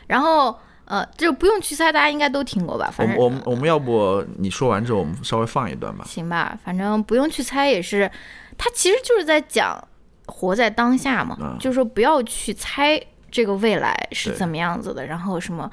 [0.07, 0.57] 然后。
[0.89, 2.91] 呃，就不用去猜，大家应该都听过吧？
[2.91, 6.03] 反正我们我们要不你说完之后，我们稍微放一段吧。
[6.09, 8.11] 行吧，反正不用去猜也是，
[8.57, 9.79] 他其实就是在讲
[10.25, 12.99] 活在当下嘛，就是说不要去猜
[13.31, 15.71] 这个未来是怎么样子的，然后什么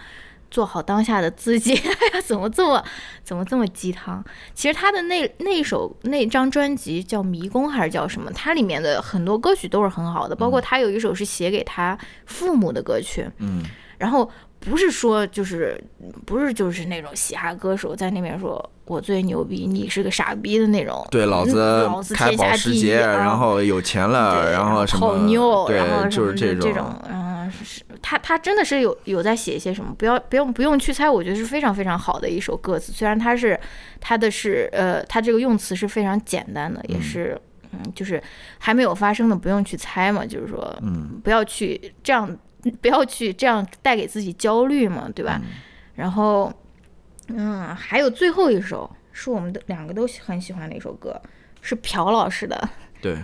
[0.51, 1.73] 做好当下的自己。
[1.79, 2.83] 哎呀，怎么这么
[3.23, 4.21] 怎么这么鸡汤？
[4.53, 8.29] 其实他的那那首那张专辑叫《迷宫》还是叫什么？
[8.33, 13.25] 它里面的很多歌曲都是很好的，包括他有一首是写给他父母的歌曲。
[13.37, 13.63] 嗯，
[13.97, 14.29] 然后。
[14.69, 15.79] 不是说就是
[16.25, 21.05] 不是就是那种嘻哈歌手在那边说我最牛逼，你是个傻逼的那种。
[21.11, 26.61] 对，老子老子天下第一，然后有钱了，然后什么好妞，对，就是这种。
[26.61, 29.93] 这种，嗯，是他他真的是有有在写一些什么？
[29.97, 32.91] 不要不用不用去猜，我觉得是非常非常好的一首歌词。
[32.91, 33.59] 虽然他是
[33.99, 37.39] 他的是呃，他这个用词是非常简单的，也是
[37.71, 38.21] 嗯，就是
[38.59, 42.37] 还没有发生的不用去猜嘛，就是说嗯，不要去这样。
[42.81, 45.39] 不要去这样带给自己焦虑嘛，对吧？
[45.93, 46.51] 然后，
[47.27, 51.21] 嗯，还有最后一首是我们的两个都很喜欢的一首歌，
[51.61, 52.69] 是朴老师的，
[53.01, 53.17] 对，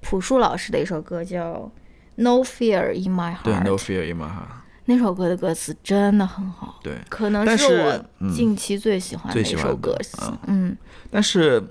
[0.00, 1.54] 朴树老师的一首歌叫
[2.14, 3.40] 《No Fear in My Heart》。
[3.42, 4.28] 对，《No Fear in My Heart》
[4.86, 10.32] 那首歌的歌词真的很好，对，可能是我近期最喜欢的一首歌词。
[10.46, 10.74] 嗯，
[11.10, 11.62] 但是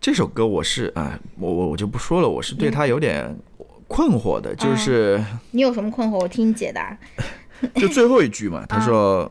[0.00, 3.38] 这首歌我是哎，我我我就不说了，我是对他有点。
[3.88, 5.20] 困惑的就是
[5.50, 6.18] 你有什么困惑？
[6.18, 6.96] 我听你解答。
[7.74, 9.28] 就最后一句嘛，他说：“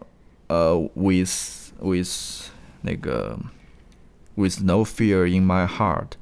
[0.47, 2.49] 呃，with with
[2.81, 3.39] 那个
[4.35, 6.13] with no fear in my heart,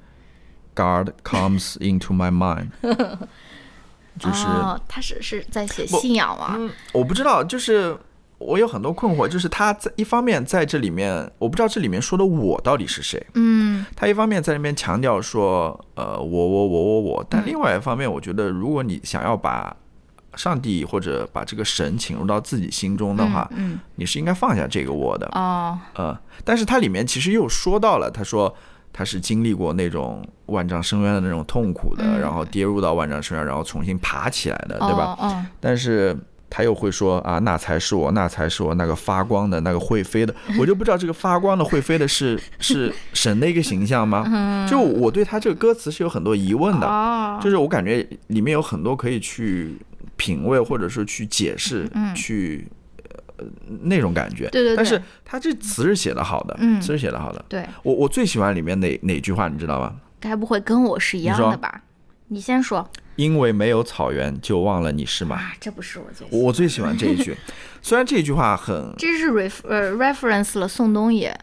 [0.76, 2.70] God comes into my mind。”
[4.20, 4.46] 就是
[4.88, 6.58] 他是是在写信仰吗？
[6.94, 7.98] 我不知道，就是。
[8.38, 13.26] 我有很多困惑，就是他在一方面在这里面，我不知道这里面说的我到底是谁。
[13.34, 19.74] 嗯，他一方面在那边强调说，呃，我我我我我，但另外一方面，我觉得如果你想要把
[20.36, 25.26] 上帝或者把这个神请入到自己心中的话，嗯，你是应该放下这个我的。
[25.32, 28.54] 哦，呃，但是它里面其实又说到了，他说
[28.92, 35.18] 他是经历过那种万丈深渊的那种痛苦的，然后跌入到万丈深渊，然后重新爬起来的，对吧？
[35.22, 36.14] 嗯，但是。
[36.56, 44.24] 他又会说啊，那才是我，那才是我那个发光的那个会飞的， 我就不知道这个发光的会飞的是是神的一个形象吗？
[44.72, 49.76] 就我对他这个歌词是有很多疑问的，就是我感觉里面有很多可以去
[50.16, 52.66] 品味或者是去解释，去
[53.38, 53.46] 呃
[53.82, 54.48] 那种感觉。
[54.48, 54.78] 对对。
[54.78, 57.44] 但是他这词是写的好的，词是写的好的。
[57.50, 57.68] 对。
[57.84, 59.94] 我我最喜欢里面哪哪句话，你知道吗？
[60.22, 61.82] 该不会跟我是一样的吧？
[62.30, 62.90] 你先说。
[63.16, 65.54] 因为没有草原，就忘了你是马。
[65.60, 67.36] 这不是我最我最喜欢这一句，
[67.82, 71.38] 虽然这句话很这是 ref 呃 reference 了宋冬野，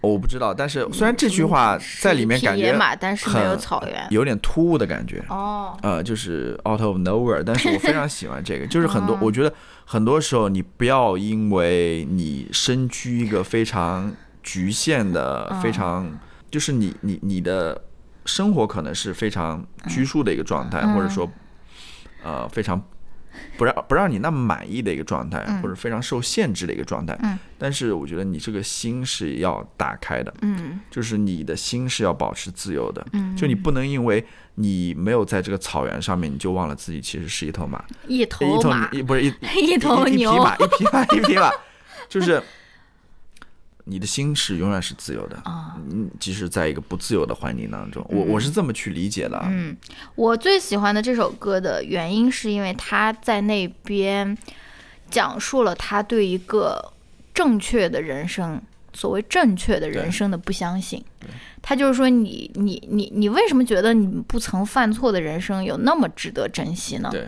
[0.00, 9.52] 我不知道，但是虽然这句话在里面感觉但是没有草原，有点突兀的感觉哦，呃，就是 out of nowhere，但是我非常喜欢这个， 就是很多我觉得
[9.84, 16.18] 很多时候你不要因为你身居一个非常局限的，非常
[16.50, 17.82] 就是你你你的。
[18.28, 21.28] 生活可能是非常拘束的一个状态，或者说
[22.22, 22.80] 呃非常
[23.56, 27.18] 不让不让你那么满意的一个状态，或者非常受限制的一个状态。
[27.22, 27.38] 嗯。
[27.56, 30.32] 但是我觉得你这个心是要打开的。
[30.42, 30.78] 嗯。
[30.90, 33.04] 就是你的心是要保持自由的。
[33.14, 33.34] 嗯。
[33.34, 34.22] 就你不能因为
[34.56, 37.82] 你没有在这个草原上面，你就忘了自己其实是一头马。
[38.06, 38.90] 一头马。
[38.90, 39.32] 一不是一
[39.72, 40.30] 一头牛。
[40.30, 41.50] 一匹马，一匹马，一匹马，
[42.08, 42.42] 就是。
[43.88, 49.40] 你的心是永远是自由的啊，嗯，即使在一个不自由的环境当中，我我是这么去理解的。
[49.46, 49.74] 嗯，
[50.14, 54.36] 我最喜欢的这首歌的原因是因为他在那边
[55.10, 56.92] 讲述了他对一个
[57.32, 58.60] 正确的人生，
[58.92, 61.02] 所谓正确的人生的不相信。
[61.62, 67.08] 他就是说，你你你你为什么觉得你不曾犯错的人生有那么值得珍惜呢？
[67.10, 67.26] 对。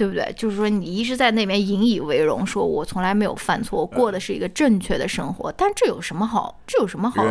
[0.00, 0.32] 对不对？
[0.34, 5.52] 就是说，你一直在那边引以为荣，说我从来没有犯错，过的是一个正确的生活。
[5.52, 6.58] 但这有什么好？
[6.66, 7.22] 这有什么好？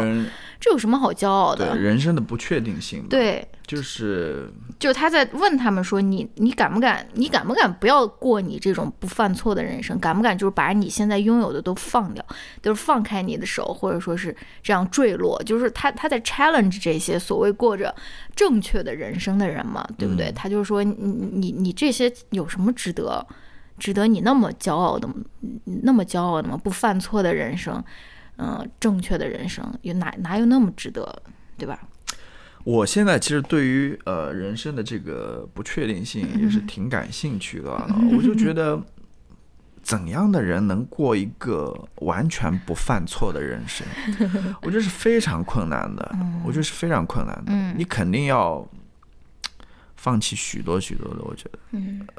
[0.59, 1.77] 这有什么好骄傲的？
[1.77, 3.05] 人生的不确定性。
[3.09, 3.47] 对。
[3.65, 7.07] 就是，就他在问他们说：“你你敢不敢？
[7.13, 9.99] 你敢不敢不要过你这种不犯错的人生？
[9.99, 12.25] 敢不敢就是把你现在拥有的都放掉，
[12.63, 15.39] 就是放开你的手，或者说是这样坠落？
[15.43, 17.95] 就是他他在 challenge 这些所谓过着
[18.35, 20.31] 正确的人生的人嘛，对不对？
[20.31, 23.23] 他就是说你你你这些有什么值得
[23.77, 25.07] 值得你那么骄傲的
[25.83, 26.57] 那么骄傲的吗？
[26.57, 27.83] 不犯错的人生，
[28.39, 31.21] 嗯，正确的人生有哪哪有那么值得，
[31.57, 31.79] 对吧？”
[32.65, 37.71] 我现在其实对于呃人生的这个不确定性也是挺感兴趣的，
[38.15, 38.79] 我就觉得
[39.81, 43.87] 怎样的人能过一个完全不犯错的人生，
[44.61, 48.67] 我觉得是非常困难的， 我觉得是非常困难的，你肯定要
[49.95, 51.59] 放弃许多许多的，我觉得，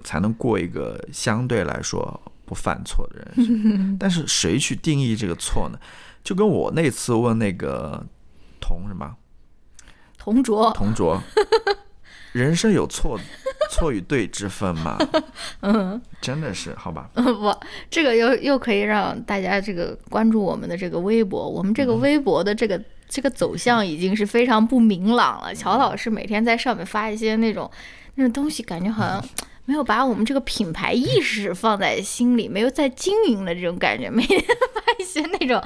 [0.04, 2.20] 才能过一个相对来说
[2.50, 3.94] 不犯错的人生。
[4.00, 5.78] 但是谁去定义这个错呢？
[6.24, 8.04] 就跟我那次问那个
[8.60, 9.14] 童什么？
[10.18, 11.22] 同卓，同卓，
[12.32, 13.16] 人生有错
[13.70, 14.98] 错与对之分吗？
[15.62, 17.08] 嗯，真的是好吧？
[17.14, 17.56] 不，
[17.88, 21.48] 这个又又可以让大家这个关注我们的这个微博。
[21.48, 25.54] 我们这个微博的这个这个走向已经是非常不明朗了。
[25.54, 27.70] 乔老师每天在上面发一些那种
[28.16, 29.24] 那种东西，感觉好像
[29.70, 34.10] 没有把我们这个品牌意识放在心里，没有在经营的这种感觉。
[34.10, 35.62] 每天发一些那种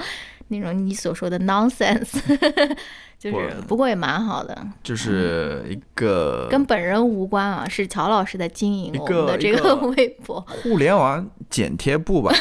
[0.49, 2.21] 那种你所说的 nonsense。
[3.17, 12.31] 就是，不过也蛮好的，就是一个跟本人无关啊，是乔老师在经营我们的这个 微博，互联网剪贴簿吧，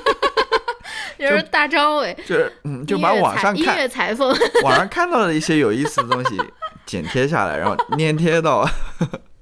[1.18, 6.40] 就是大张伟，就是嗯，就把网上音乐裁缝网上看到的一些有意思的东西
[6.86, 8.66] 剪贴下来，然后粘贴到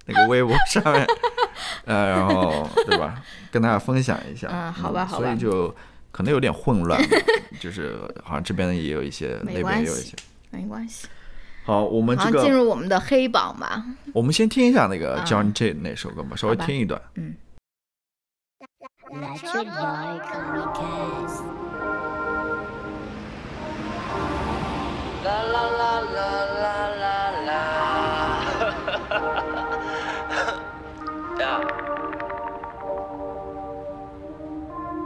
[0.07, 1.07] 那个微博上面，
[1.85, 5.75] 呃，然后对吧，跟大家分享一下，嗯，好吧，好吧，所以就
[6.11, 7.01] 可能有点混乱，
[7.61, 10.17] 就是好像这边也有一些，那边也有一些。
[10.51, 11.09] 没关系，
[11.65, 13.85] 好，我们这个进入我们的黑榜吧。
[14.13, 17.01] 我们先听一下那个 John J 那首歌吧，稍微听一段。
[17.15, 17.35] 嗯。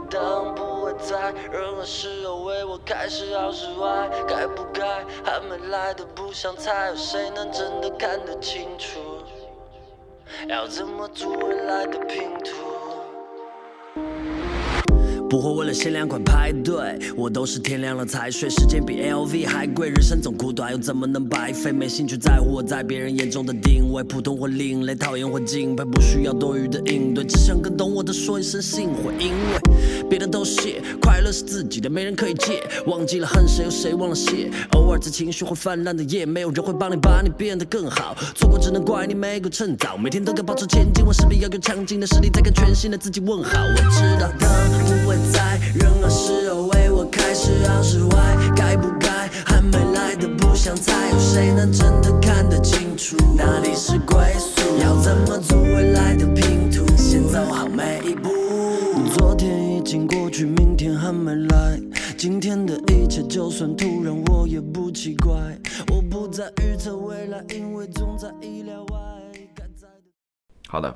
[0.09, 8.99] 当不会在任何时候为我开始好是坏，该不该还没来的不想猜，有谁能真的看得清楚？
[10.47, 12.78] 要怎么组未来的拼图？
[15.29, 18.49] 不会为了限量款排队，我都是天亮了才睡。
[18.49, 21.71] 时间比 LV 还贵，人生总苦短，又怎么能白费？
[21.71, 29.13] 没兴趣在乎我在别人眼中的定位，普通或另类，讨厌或敬佩，不需要多余的应对，只想跟懂我的说一声幸会。
[29.19, 32.63] 因为别的都谢，快乐是自己的，没人可以借。
[32.87, 34.49] 忘记了恨谁，有谁忘了谢？
[34.71, 38.17] 偶尔在情绪会泛滥的夜，没有人会帮你把你变得更好。
[38.33, 43.59] 错过只能怪你没够趁早，每天都该保持前进，我势必要有强劲的实力，再跟全新的自己问好。
[43.59, 44.47] 我知道的
[44.85, 45.18] 不会。
[45.31, 54.77] 在任何时候为我开始好是坏，该不该还没来的不想猜，有谁能真的看得清楚哪里是归宿？
[54.81, 56.85] 要怎么组未来的拼图？
[56.97, 58.29] 先走好每一步。
[59.17, 61.79] 昨天已经过去，明天还没来，
[62.17, 65.31] 今天的一切就算突然我也不奇怪。
[65.91, 68.97] 我不再预测未来，因为总在意料外。
[70.67, 70.95] 好的，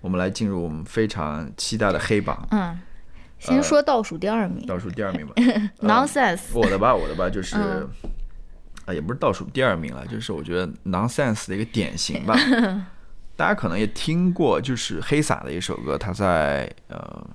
[0.00, 2.46] 我们来进入我们非常期待的黑榜。
[2.52, 2.78] 嗯。
[3.40, 5.32] 先说倒数第二名，倒数第二名吧。
[5.80, 7.56] Nonsense，我的吧，我的吧，就是
[8.84, 12.36] 啊，也不是倒数第二名了，就是我觉得 Nonsense 的一个典型吧。
[13.34, 17.26] 大家可能也听过，就是黑撒的一首歌，他在呃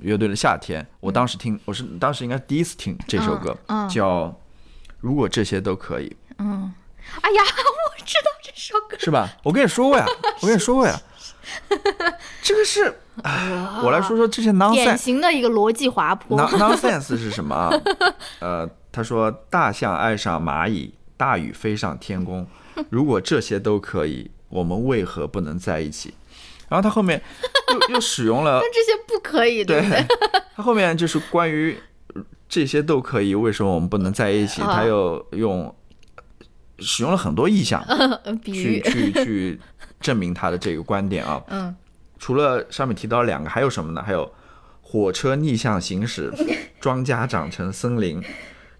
[0.00, 3.56] 乐队的夏天，我当时听，我是当时应该第一次听这首歌，
[3.88, 4.36] 叫
[4.98, 6.16] 如果这些都可以。
[6.38, 6.74] 嗯，
[7.20, 9.30] 哎呀， 我知道这首歌，是吧？
[9.44, 10.04] 我跟你说过呀，
[10.42, 11.00] 我跟你说过呀。
[12.42, 12.92] 这个是，
[13.84, 16.38] 我来说说这些 nonsense，典型的一个逻辑滑坡。
[16.38, 17.70] nonsense 是什么啊？
[18.40, 22.46] 呃，他说大象爱上蚂蚁，大雨飞上天空。
[22.90, 26.12] 如果这些都可以，我们为何不能在一起？
[26.68, 27.22] 然后他后面
[27.88, 30.04] 又 又使用了，但这些不可以，对对？
[30.56, 31.78] 他后面就是关于
[32.48, 34.60] 这些都可以，为什么我们不能在一起？
[34.62, 35.72] 他又用
[36.80, 37.84] 使用了很多意象，
[38.44, 39.60] 去去去
[40.00, 41.40] 证明他的这个观点啊。
[41.48, 41.74] 嗯，
[42.18, 44.02] 除了上面提到两个，还有什么呢？
[44.02, 44.32] 还有
[44.82, 46.32] 火车逆向行驶，
[46.80, 48.22] 庄稼长成森林，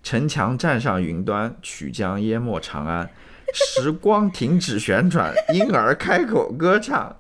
[0.03, 3.11] 城墙站上云端，曲江淹没长安，
[3.53, 7.17] 时光停止旋转，婴儿开口歌唱。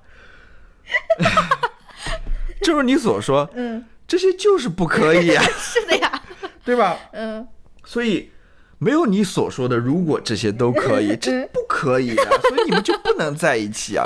[2.62, 6.22] 正 如你所说，嗯，这些就是不可以啊， 是的呀，
[6.64, 6.96] 对吧？
[7.12, 7.46] 嗯，
[7.84, 8.30] 所以
[8.78, 14.04] 没有你所说的，如果这些都可以，这不可以啊，所以你们就不能在一起啊，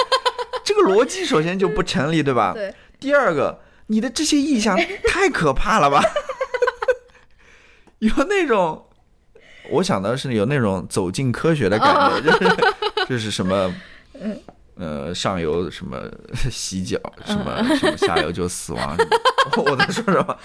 [0.65, 2.53] 这个逻辑首先就不成立，对吧？
[2.55, 2.75] 对。
[3.01, 4.77] 第二个，你的这些意象
[5.07, 6.03] 太可怕了吧？
[8.01, 8.87] 有那种，
[9.71, 12.57] 我想的是有那种走进科学的感觉，就是
[13.09, 13.75] 就是什么，
[14.77, 16.01] 呃，上游什么
[16.51, 18.97] 洗脚，什么什么下游就死亡，
[19.57, 20.39] 我在说什么？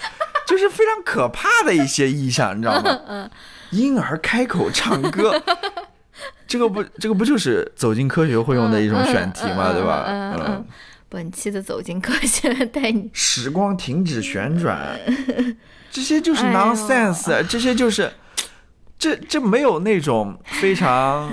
[0.46, 3.30] 就是非常可怕的一些意象，你知道吗？
[3.70, 5.40] 婴儿开口唱歌，
[6.54, 9.72] 这个不，这个不就是走进科学会用的一种选题嘛？
[9.72, 10.04] 对吧？
[10.06, 10.64] 嗯。
[11.08, 14.96] 本期的走进科学带你，时光停止旋转，
[15.90, 18.10] 这些就是 nonsense， 这些就是，
[18.96, 21.32] 这这没有那种非常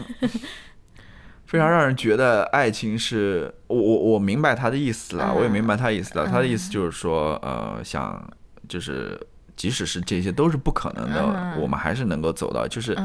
[1.46, 8.24] 非常让人觉得爱情是，我我我明白他的意思了，我也明白他的意思了，他的意思就是说，呃，想
[8.68, 9.20] 就是
[9.56, 12.96] 即使是这些都是不可能的，我们还是能够走到，就是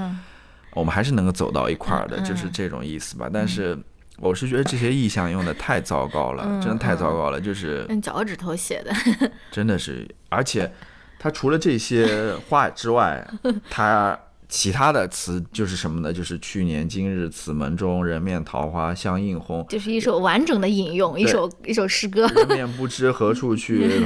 [0.77, 3.77] 我们还是能够走到一块儿的，就是这种意思吧，但是。
[4.19, 7.39] 我是觉得这些意象用的太糟糕了，真的太糟糕了。
[7.39, 8.91] 就是用脚趾头写的，
[9.53, 10.09] 真的是。
[10.31, 10.73] 而且，
[11.19, 13.23] 他除了这些话之外，
[13.69, 16.11] 他其他的词就是什么呢？
[16.11, 19.67] 就是去年今日此门中，人面桃花相映红。
[19.69, 22.27] 就是一首完整的引用，一首一首诗歌。
[22.27, 24.03] 人面不知何处去，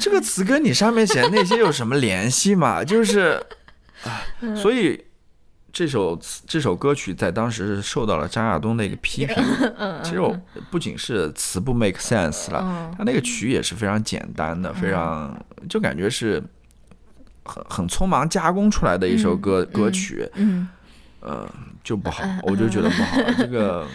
[0.00, 2.84] 这个词跟你上面写的那些有什么联系吗？
[2.86, 3.42] 就是，
[4.04, 4.22] 啊，
[4.54, 5.07] 所以。
[5.78, 9.36] 这首这首歌曲在当时是受到了张亚东的一个批评。
[10.02, 10.36] 其实我
[10.72, 16.42] 不仅是词不 make sense 了，他那个曲也是非常简单的，非常就感觉是
[17.44, 20.28] 很很匆忙加工出来的一首歌歌曲。
[20.34, 20.66] 嗯，
[21.20, 21.48] 呃，
[21.84, 23.16] 就不好，我就觉得不好。
[23.38, 23.86] 这个，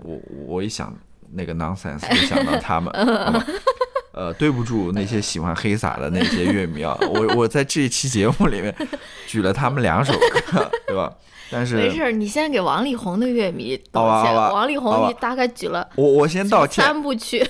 [0.00, 0.94] 我我一想
[1.30, 2.92] 那个 nonsense，就想到他们。
[4.12, 8.74] 呃，对不住那些喜欢黑撒的那些乐迷啊， 我我在这一期节目里面
[9.26, 11.12] 举了他们两首歌， 对吧？
[11.50, 14.34] 但是没事，你先给王力宏的乐迷道歉。
[14.34, 17.46] 王力宏，你大概举了我我先道歉三部曲，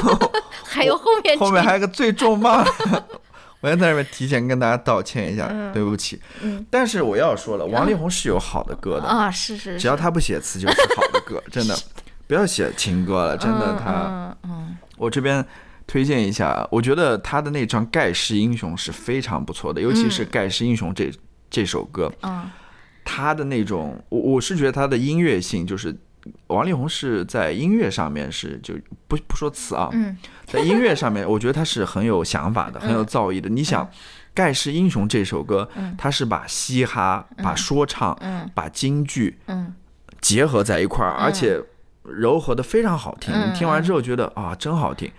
[0.64, 2.62] 还有后面后面还有个最重磅，
[3.60, 6.20] 我先在这边提前跟大家道歉一下，对不起。
[6.42, 11.74] 嗯，但是我要说了，王力宏是有好的歌的啊，是是，只要他不写词就是好的歌，真的，
[12.26, 15.44] 不要写情歌了，真的他，嗯，我这边。
[15.88, 21.10] 推荐一下，我觉得他的那张《盖世英雄》是非常不错的，尤其是《盖世英雄》这
[21.50, 22.48] 这首歌，嗯，
[23.04, 25.96] 他的那种，我我是觉得他的音乐性，就是
[26.48, 28.74] 王力宏是在音乐上面是就
[29.08, 29.90] 不不说词啊，
[30.44, 33.48] 在音乐上面， 我觉得他是很有想法的，很有造诣的。
[33.48, 33.82] 你想，
[34.34, 35.66] 《盖世英雄》这首歌，
[35.96, 38.14] 他是把嘻哈、把说唱、
[38.54, 39.38] 把京剧，
[40.20, 41.58] 结合在一块儿，而且
[42.02, 43.32] 柔和的非常好听。
[43.54, 45.10] 听完之后觉得啊，真好听。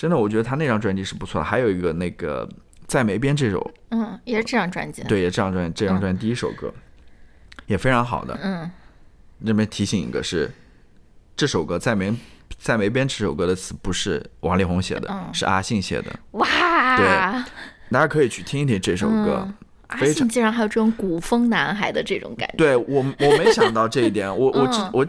[0.00, 1.44] 真的，我觉得他那张专辑是不错的。
[1.44, 2.48] 还有一个那个
[2.86, 5.02] 在梅边这首，嗯，也是这张专辑。
[5.02, 6.72] 对，也这张专这张专辑第一首歌，
[7.66, 8.34] 也非常好的。
[8.42, 8.70] 嗯，
[9.44, 10.50] 这边提醒一个，是
[11.36, 12.10] 这首歌在梅
[12.58, 16.18] 在梅边这首歌的词不是王力宏写的，是阿信写的。
[16.30, 16.96] 哇！
[16.96, 17.06] 对，
[17.90, 19.46] 大家可以去听一听这首歌。
[19.88, 22.54] 阿信竟然还有这种古风男孩的这种感觉。
[22.56, 24.34] 对我，我没想到这一点。
[24.34, 25.06] 我我我。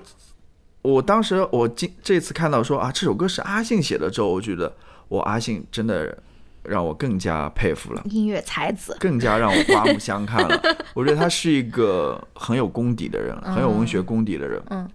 [0.81, 4.73] 我当时我今这次看到说啊这首歌是阿信写的之后，我觉得
[5.07, 6.17] 我阿信真的
[6.63, 10.61] 让我更加佩服了，音乐才子，更加让我刮目相看了。
[10.95, 14.61] 我觉得他是一个很有功底的人，很有文学功底的人。
[14.69, 14.89] 嗯，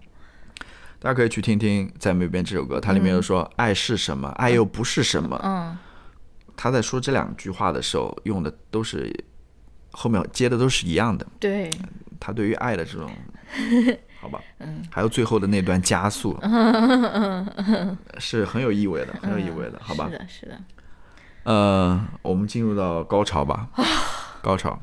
[0.99, 5.39] 大家可以去听听在那边这首歌，它里面又说爱是什么，爱又不是什么。
[5.43, 5.77] 嗯，
[6.57, 9.13] 他在说这两句话的时候用的都是
[9.91, 11.25] 后面接的都是一样的。
[11.39, 11.69] 对，
[12.19, 13.09] 他对于爱的这种。
[14.19, 16.37] 好吧，嗯，还有最后的那段加速，
[18.17, 20.09] 是很有意味的，很有意味的，好吧？
[20.09, 20.59] 是的，是的。
[21.43, 23.67] 呃，我们进入到高潮吧，
[24.41, 24.77] 高潮。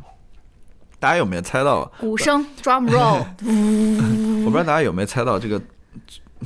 [0.98, 1.84] 大家有没有猜到？
[2.00, 3.26] 鼓声，drum roll。
[4.46, 5.60] 我不知道大家有没有猜到这个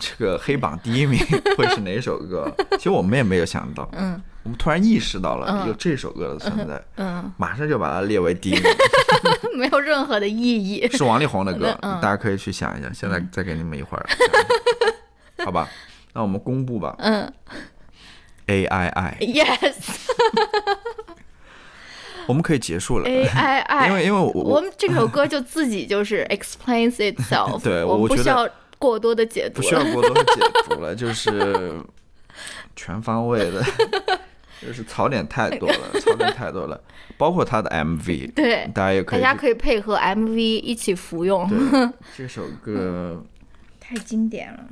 [0.01, 1.17] 这个黑榜第一名
[1.57, 2.51] 会是哪首歌？
[2.73, 8.63] 其实我们也没有想到，嗯，我们突然意识到了有这首歌的存在，嗯，马上就把它列为第一名，
[9.57, 12.91] 没有任何的意义，是王力宏的歌，大家可以去想一下。
[12.93, 14.07] 现在再给你们一会儿，
[15.45, 15.69] 好吧？
[16.15, 17.31] 那我们公布吧，嗯
[18.47, 19.75] ，A I I，Yes。
[22.27, 23.09] 我们可以结束了。
[23.09, 27.63] A I I，因为因为我我们这首歌就自己就是 explains itself。
[27.63, 28.47] 对，我不需要
[28.79, 29.63] 过多的解读。
[29.63, 31.73] 不需要过多的解读了，就是
[32.77, 33.65] 全方位的，
[34.61, 36.81] 就是槽点太多了，槽点太多了，
[37.17, 38.27] 包括他的 M V。
[38.35, 41.49] 对，大家也可以，大家可以配合 M V 一起服用。
[42.17, 43.25] 这首歌
[43.79, 44.65] 太经典了。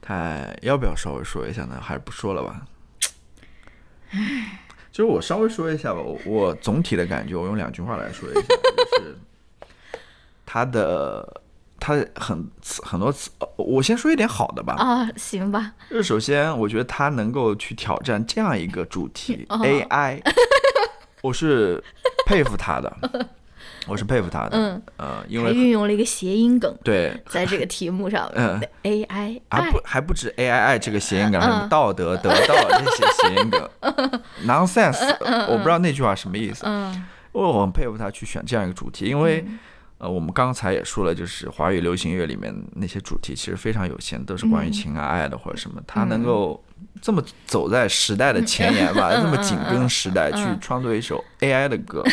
[0.00, 1.78] 太要不要稍微说一下呢？
[1.80, 2.66] 还是不说了吧？
[4.10, 4.60] 唉。
[4.90, 8.40] 就是我稍微说一下吧，我我总体的感觉，我用两句话来说一下，
[8.98, 9.16] 就是
[10.44, 11.40] 他的
[11.80, 12.46] 他很
[12.82, 14.74] 很多次，我先说一点好的吧。
[14.74, 15.72] 啊，行吧。
[15.90, 20.20] 就是首先，我觉得他能够去挑战这样一个主题 AI，
[21.22, 21.82] 我是
[22.26, 22.96] 佩服他的。
[23.86, 33.70] 我是佩服他的，嗯，呃，因为运用了一个谐音梗，对，在这个题目上， 嗯，A I，还不还不止 A I I 这个谐音梗，什么道德得到这些谐音梗
[34.46, 35.00] ，nonsense，
[35.48, 37.02] 我不知道那句话什么意思，嗯，
[37.32, 39.42] 我很佩服他去选这样一个主题，因为，
[39.98, 46.62] 呃，我们刚才也说了，就是华语流行乐里面那些主题其实非常有限，都是关于情啊爱的或者什么，他能够
[47.02, 52.04] 这么走在时代的前沿吧，这么紧跟时代去创作一首 A I 的歌。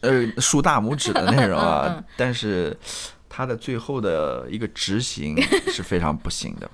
[0.00, 2.76] 呃，竖大拇指的内容啊， 但是
[3.28, 6.68] 他的最后的一个执行 是非常不行的。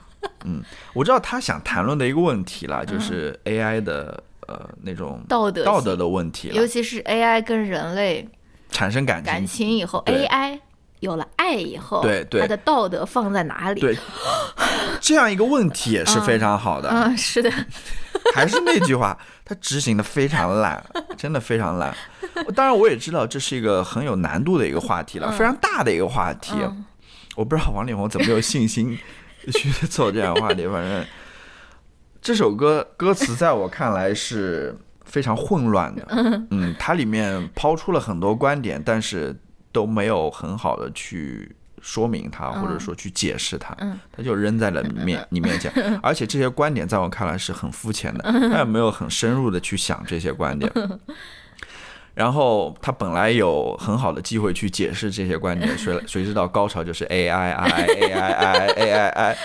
[0.44, 0.62] 嗯，
[0.94, 8.26] 我知道他想谈论的一个问题啦，就是 AI 的呃那种道德道德的问题，尤其是 AI 跟人类
[8.74, 10.58] 产生感情感情以后，AI
[10.98, 13.80] 有了爱以后，对对，他的道德放在哪里？
[13.80, 13.96] 对，
[15.00, 16.88] 这样一个问题也是非常好的。
[16.90, 17.50] 嗯，是的。
[18.34, 20.84] 还是那句话，他执行的非常烂，
[21.16, 21.94] 真的非常烂。
[22.56, 26.54] 当然，我也知道这是一个很有难度的一个话题了，非常大的一个话题。
[27.36, 28.98] 我不知道王力宏怎么有信心
[29.52, 30.66] 去做这样的话题。
[30.66, 31.04] 反正
[32.22, 34.76] 这首歌歌词在我看来是
[35.14, 36.04] 非常混乱的。
[36.50, 39.34] 嗯，它里面抛出了很多观点，但是
[39.70, 41.54] 都没有很好的去。
[41.86, 43.76] 说明它，或者说去解释它，
[44.10, 45.70] 他就扔在了面 你面前，
[46.02, 50.72] 而且这些观点在我看来是很肤浅的， 他也没有很深入的去想这些观点。
[52.14, 59.36] 然后他本来有很好的机会去解释这些观点，谁谁知道高潮就是 A I I A I I A I I，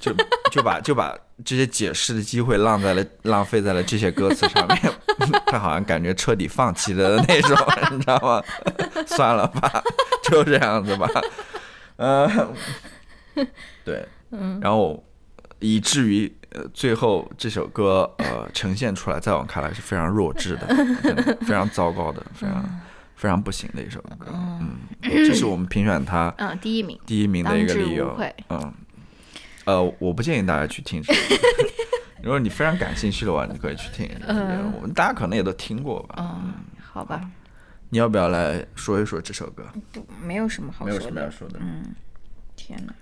[0.00, 0.14] 就
[0.50, 4.78] 就把就把这些解释的机会浪在了浪费在了这些歌词上面，
[5.46, 7.56] 他好像感觉彻底放弃的那种，
[7.92, 8.42] 你知道吗？
[9.06, 9.82] 算了吧，
[10.24, 11.08] 就这样子吧。
[11.96, 12.28] 呃，
[13.84, 15.02] 对，嗯，然后
[15.60, 20.66] 以至于呃最后这首歌呃呈现出来，在我看来是非常弱智的，
[21.42, 22.80] 非常糟糕的，非常
[23.14, 26.98] 非常不行的一首歌，嗯，这是我们评选它嗯第一名。
[27.06, 28.74] 第一名的一个理由，嗯，
[29.64, 31.02] 呃，我不建议大家去听，
[32.22, 37.20] 如果你非常感兴趣的话，你可以去听，我们大家可能也都听过吧，嗯，好吧。
[37.90, 39.64] 你要不要来说一说这首歌？
[39.92, 40.98] 不，没有什么好说的。
[40.98, 41.58] 没有什么要说的。
[41.60, 41.94] 嗯，
[42.56, 42.94] 天哪！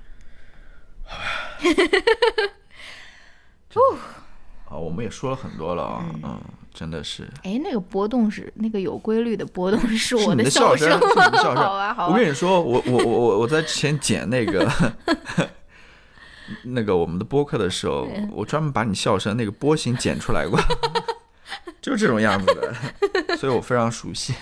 [4.65, 6.41] 好，我们也说了很多了啊，嗯，
[6.75, 7.29] 真的是。
[7.45, 10.99] 哎，那个波动是那个有规律的波动，是我的笑 声。
[11.55, 12.09] 好啊，好。
[12.09, 14.69] 我跟你说，我我我我我在之前剪那个
[16.65, 20.59] 那个我们的播客的时候，我专门把你笑声那个波形剪出来过，
[21.81, 24.35] 就是这种样子的，所以我非常熟悉。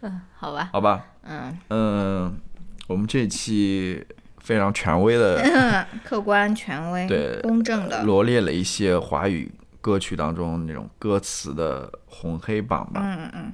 [0.00, 1.58] 嗯，好吧，好吧，嗯。
[1.70, 2.38] 嗯，
[2.86, 4.04] 我们这一期
[4.38, 9.50] 非常权威的，客观权威，对，公正的，罗列了一些华语
[9.80, 13.30] 歌曲当中那种歌词的红黑榜吧，嗯嗯。
[13.34, 13.52] 嗯，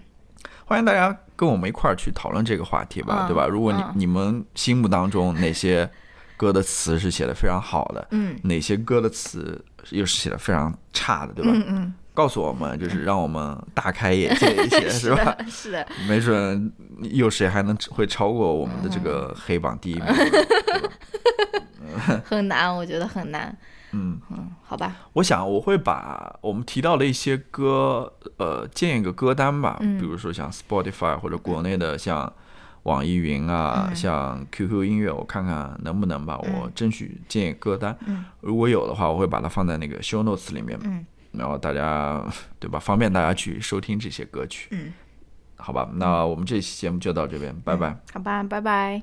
[0.65, 3.47] 欢迎大家跟我们一块儿去讨论这个话题吧，对吧？
[3.47, 5.89] 如果你你们心目当中哪些
[6.41, 11.51] 歌的词是写的非常好的，嗯，哪些歌的词又是写的非常差的，对吧？
[11.53, 11.95] 嗯嗯。
[12.15, 15.37] 告诉我们，就是让我们大开眼界一些， 是吧？
[15.49, 16.73] 是的，没准
[17.03, 20.05] 有谁还能会超过我们的这个黑榜第一名。
[22.25, 23.55] 很难，我觉得很难。
[23.93, 24.97] 嗯嗯，好吧。
[25.15, 29.77] 我想我会把我们提到的一些歌，呃，建一个歌单吧。
[29.81, 32.33] 比如说像 Spotify 或者国内的像
[32.85, 37.97] 网易云啊，像 QQ 音乐，我看看能不能吧我争取建一个歌单。
[38.41, 40.79] 如果有的话，我会把它放在那个 Show Notes 里面。
[40.85, 41.05] 嗯。
[41.33, 42.25] 然后大家
[42.59, 42.79] 对吧？
[42.79, 44.69] 方便大家去收听这些歌曲。
[44.73, 44.93] 嗯，
[45.57, 47.97] 好吧，那我们这期节目就到这边，拜拜。
[48.13, 49.01] 好吧，拜拜。